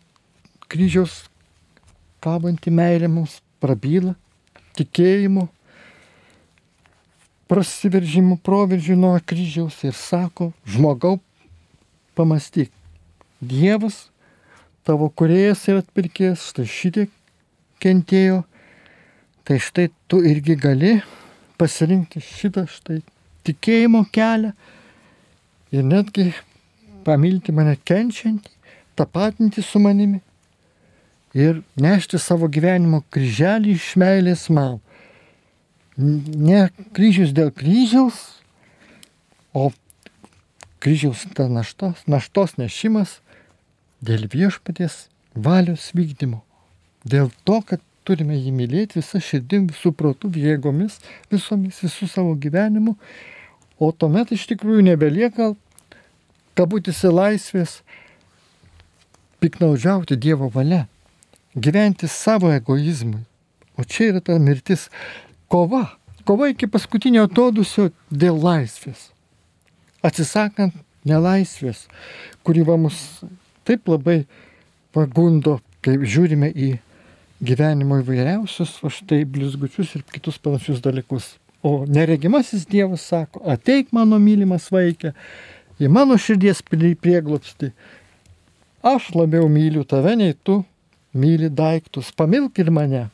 kryžiaus 0.71 1.25
kabanti 2.23 2.71
meilė 2.73 3.09
mums 3.11 3.39
prabyla 3.63 4.13
tikėjimu, 4.77 5.47
prasiveržimų 7.51 8.37
proveržių 8.45 8.95
nuo 8.99 9.15
kryžiaus 9.27 9.81
ir 9.87 9.95
sako, 9.97 10.51
žmogau, 10.67 11.17
pamastyk, 12.15 12.71
Dievas, 13.41 14.11
tavo 14.85 15.07
kuriejas 15.09 15.63
ir 15.71 15.79
atpirkėjas, 15.81 16.43
štai 16.51 16.67
šitiek 16.69 17.13
kentėjo, 17.81 18.43
tai 19.47 19.57
štai 19.57 19.87
tu 20.05 20.19
irgi 20.21 20.53
gali 20.61 20.91
pasirinkti 21.57 22.21
šitą 22.21 22.67
štai 22.69 22.99
tikėjimo 23.47 24.03
kelią 24.13 24.53
ir 25.71 25.83
netgi 25.87 26.31
pamilti 27.05 27.53
mane 27.55 27.77
kenčiantį, 27.85 28.51
tapatinti 28.95 29.61
su 29.61 29.79
manimi. 29.79 30.21
ir 31.33 31.61
nešti 31.79 32.19
savo 32.19 32.49
gyvenimo 32.51 33.05
kryželį 33.07 33.77
iš 33.77 33.93
meilės 33.95 34.49
man. 34.51 34.81
Ne 35.97 36.65
kryžius 36.91 37.31
dėl 37.31 37.53
kryžiaus, 37.55 38.17
o 39.53 39.71
kryžiaus 40.83 41.23
ta 41.35 41.47
naštos, 41.47 42.03
naštos 42.07 42.57
nešimas 42.59 43.21
dėl 44.03 44.27
viešpaties 44.27 45.07
valios 45.35 45.91
vykdymo. 45.95 46.41
Dėl 47.07 47.31
to, 47.47 47.61
kad 47.61 47.81
turime 48.03 48.35
jį 48.35 48.51
mylėti 48.55 48.99
visą 48.99 49.21
širdim, 49.21 49.69
visų 49.71 49.93
protų, 49.97 50.31
jėgomis, 50.35 50.99
visomis, 51.31 51.79
visų 51.85 52.09
savo 52.09 52.35
gyvenimu. 52.35 52.97
O 53.81 53.89
tuomet 53.91 54.31
iš 54.35 54.45
tikrųjų 54.51 54.85
nebelieka 54.91 55.51
kabutėse 56.57 57.09
laisvės 57.09 57.79
piknaudžiauti 59.41 60.19
Dievo 60.21 60.51
valia 60.53 60.85
gyventi 61.55 62.07
savo 62.07 62.51
egoizmui. 62.53 63.23
O 63.77 63.83
čia 63.83 64.11
yra 64.11 64.21
ta 64.21 64.37
mirtis 64.39 64.87
kova. 65.51 65.97
Kova 66.27 66.51
iki 66.51 66.69
paskutinio 66.69 67.25
atodusio 67.25 67.89
dėl 68.11 68.37
laisvės. 68.43 69.09
Atsisakant 70.05 70.75
nelaisvės, 71.07 71.87
kuri 72.45 72.63
va 72.65 72.77
mus 72.77 73.21
taip 73.65 73.89
labai 73.89 74.23
pagundo, 74.93 75.59
kai 75.81 75.97
žiūrime 75.97 76.51
į 76.51 76.71
gyvenimo 77.41 77.97
įvairiausius, 78.03 78.77
o 78.85 78.91
štai 78.93 79.23
blizgučius 79.25 79.95
ir 79.97 80.05
kitus 80.13 80.37
panašius 80.41 80.81
dalykus. 80.83 81.33
O 81.63 81.85
neregimasis 81.85 82.65
Dievas 82.65 83.01
sako, 83.05 83.43
ateik 83.45 83.91
mano 83.93 84.17
mylimas 84.19 84.71
vaikė, 84.73 85.13
į 85.81 85.89
mano 85.93 86.17
širdies 86.17 86.63
prieglopsti. 86.65 87.71
Aš 88.81 89.11
labiau 89.13 89.45
myliu 89.49 89.85
tave 89.85 90.15
nei 90.17 90.33
tu 90.33 90.63
myli 91.13 91.49
daiktus, 91.53 92.11
pamilk 92.11 92.57
ir 92.59 92.71
mane. 92.73 93.09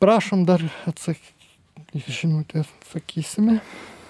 Prašom 0.00 0.46
dar 0.48 0.64
atsakyti, 0.88 2.02
žinutę 2.08 2.64
sakysime. 2.92 3.60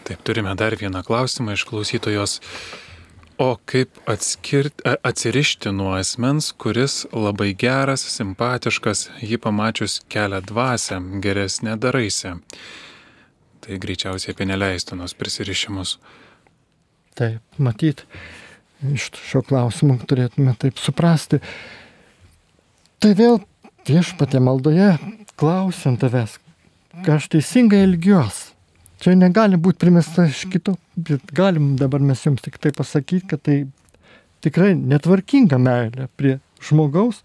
Taip, 0.06 0.22
turime 0.24 0.54
dar 0.58 0.74
vieną 0.78 1.02
klausimą 1.06 1.58
iš 1.58 1.66
klausytojos. 1.68 2.38
O 3.42 3.56
kaip 3.66 3.96
atskirti, 4.06 4.84
atsirišti 5.02 5.72
nuo 5.74 5.96
asmens, 5.98 6.52
kuris 6.62 7.00
labai 7.10 7.48
geras, 7.58 8.04
simpatiškas, 8.14 9.08
jį 9.18 9.40
pamačius 9.42 9.96
kelia 10.12 10.38
dvasę, 10.46 11.00
geresnė 11.24 11.74
daraise. 11.82 12.36
Tai 13.66 13.78
greičiausiai 13.82 14.36
apie 14.36 14.46
neleistinos 14.46 15.16
prisirišimus. 15.18 15.96
Taip, 17.18 17.42
matyt, 17.58 18.04
iš 18.94 19.08
šio 19.18 19.42
klausimo 19.48 19.98
turėtume 20.06 20.54
taip 20.62 20.78
suprasti. 20.78 21.42
Tai 23.02 23.12
vėl 23.18 23.42
viešpatė 23.90 24.38
maldoje 24.38 24.92
klausiant 25.34 25.98
tavęs, 25.98 26.38
ką 27.02 27.18
aš 27.18 27.32
teisingai 27.34 27.82
elgiuosi. 27.88 28.51
Čia 29.02 29.16
negali 29.18 29.58
būti 29.58 29.80
primesta 29.82 30.28
iš 30.30 30.44
kito, 30.52 30.76
bet 30.94 31.32
galim 31.34 31.72
dabar 31.78 32.02
mes 32.06 32.20
jums 32.22 32.44
tik 32.44 32.60
tai 32.62 32.70
pasakyti, 32.76 33.26
kad 33.32 33.42
tai 33.42 33.56
tikrai 34.46 34.76
netvarkinga 34.78 35.58
meilė 35.58 36.06
prie 36.18 36.36
žmogaus, 36.62 37.18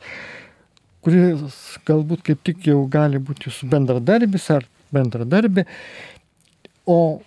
kuris 1.05 1.61
galbūt 1.85 2.23
kaip 2.25 2.41
tik 2.49 2.65
jau 2.71 2.79
gali 2.89 3.21
būti 3.21 3.51
jūsų 3.51 3.69
bendradarbis 3.75 4.49
ar 4.55 4.65
bendradarbė, 4.93 5.67
o 6.89 7.21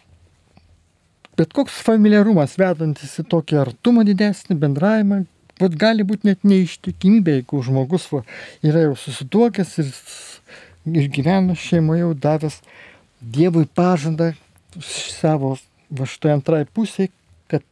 bet 1.38 1.54
koks 1.54 1.78
familiarumas 1.86 2.58
vedantis 2.58 3.14
į 3.22 3.28
tokį 3.30 3.62
artumą 3.62 4.02
didesnį, 4.08 4.58
bendravimą, 4.66 5.22
vat 5.62 5.78
gali 5.78 6.04
būti 6.06 6.26
net 6.26 6.42
neištikimybė, 6.42 7.38
jeigu 7.38 7.62
žmogus 7.70 8.10
va, 8.10 8.24
yra 8.66 8.88
jau 8.88 8.98
susituokęs 8.98 9.78
ir, 9.84 9.90
ir 10.90 11.10
gyvena 11.14 11.54
šeimoje 11.54 12.02
jau 12.02 12.14
davęs 12.26 12.62
Dievui 13.20 13.66
pažadą 13.66 14.32
savo 14.80 15.56
va 15.90 16.06
štai 16.08 16.36
antrai 16.36 16.64
pusiai, 16.64 17.10
kad 17.50 17.64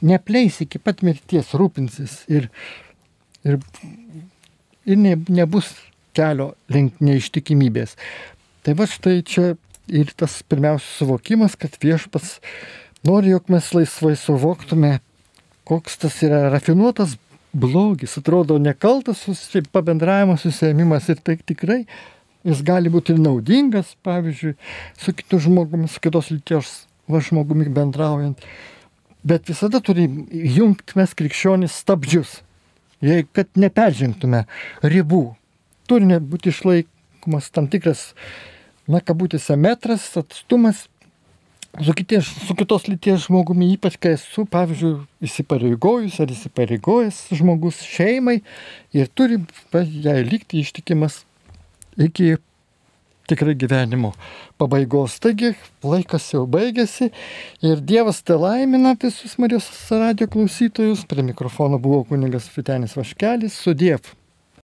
nepleis 0.00 0.60
iki 0.64 0.80
pat 0.80 1.02
mirties 1.06 1.52
rūpinsis 1.58 2.22
ir, 2.30 2.48
ir, 3.44 3.58
ir 4.86 5.00
ne, 5.00 5.16
nebus 5.28 5.74
kelio 6.16 6.52
link 6.72 7.02
neištikimybės. 7.04 7.96
Tai 8.64 8.74
va 8.78 8.88
štai 8.90 9.20
čia 9.26 9.52
ir 9.88 10.12
tas 10.16 10.40
pirmiausia 10.48 10.90
suvokimas, 10.98 11.56
kad 11.58 11.76
viešpas 11.82 12.38
nori, 13.06 13.32
jog 13.32 13.48
mes 13.52 13.70
laisvai 13.74 14.14
suvoktume, 14.18 14.98
koks 15.68 15.98
tas 16.04 16.20
yra 16.24 16.48
rafinuotas 16.52 17.16
blogis, 17.52 18.18
atrodo 18.20 18.58
nekaltas 18.60 19.24
pabendravimas, 19.72 20.44
susėmimas 20.44 21.08
ir 21.12 21.20
tai 21.24 21.38
tikrai 21.40 21.82
jis 22.48 22.64
gali 22.66 22.90
būti 22.92 23.14
ir 23.14 23.22
naudingas, 23.22 23.94
pavyzdžiui, 24.06 24.56
su 24.98 25.14
kitu 25.16 25.40
žmogumi, 25.44 25.88
su 25.88 26.00
kitos 26.04 26.32
lyties 26.32 26.74
va 27.08 27.20
žmogumi 27.24 27.68
bendraujant. 27.72 28.42
Bet 29.28 29.48
visada 29.50 29.80
turi 29.84 30.06
jungti 30.56 30.96
mes 30.98 31.14
krikščionys 31.18 31.80
stabdžius, 31.82 32.38
jei 33.04 33.26
kad 33.32 33.50
neperžengtume 33.58 34.44
ribų. 34.82 35.24
Turi 35.88 36.20
būti 36.20 36.52
išlaikomas 36.52 37.50
tam 37.52 37.68
tikras 37.72 38.12
na, 38.88 39.00
kabutėse 39.04 39.56
metras, 39.60 40.06
atstumas 40.16 40.86
su, 41.76 41.92
kities, 41.94 42.26
su 42.46 42.56
kitos 42.56 42.88
lyties 42.88 43.26
žmogumi, 43.26 43.72
ypač 43.76 43.98
kai 44.00 44.14
esu, 44.16 44.44
pavyzdžiui, 44.50 44.94
įsipareigojus 45.24 46.18
ar 46.22 46.32
įsipareigojęs 46.32 47.20
žmogus 47.38 47.82
šeimai 47.86 48.40
ir 48.96 49.10
turi 49.14 49.40
jai 49.74 50.20
likti 50.26 50.62
ištikimas 50.64 51.22
iki 51.98 52.36
tikrai 53.28 53.54
gyvenimo 53.54 54.12
pabaigos. 54.58 55.18
Taigi 55.22 55.52
laikas 55.84 56.30
jau 56.32 56.46
baigėsi 56.50 57.10
ir 57.64 57.82
Dievas 57.90 58.22
te 58.24 58.38
laimina 58.38 58.94
visus 59.02 59.36
Marijos 59.38 59.68
radio 59.92 60.30
klausytojus. 60.32 61.04
Prie 61.08 61.26
mikrofono 61.26 61.80
buvo 61.82 62.04
kuningas 62.08 62.48
Vitenis 62.56 62.96
Vaškelis. 62.98 63.60
Sudėv. 63.66 64.17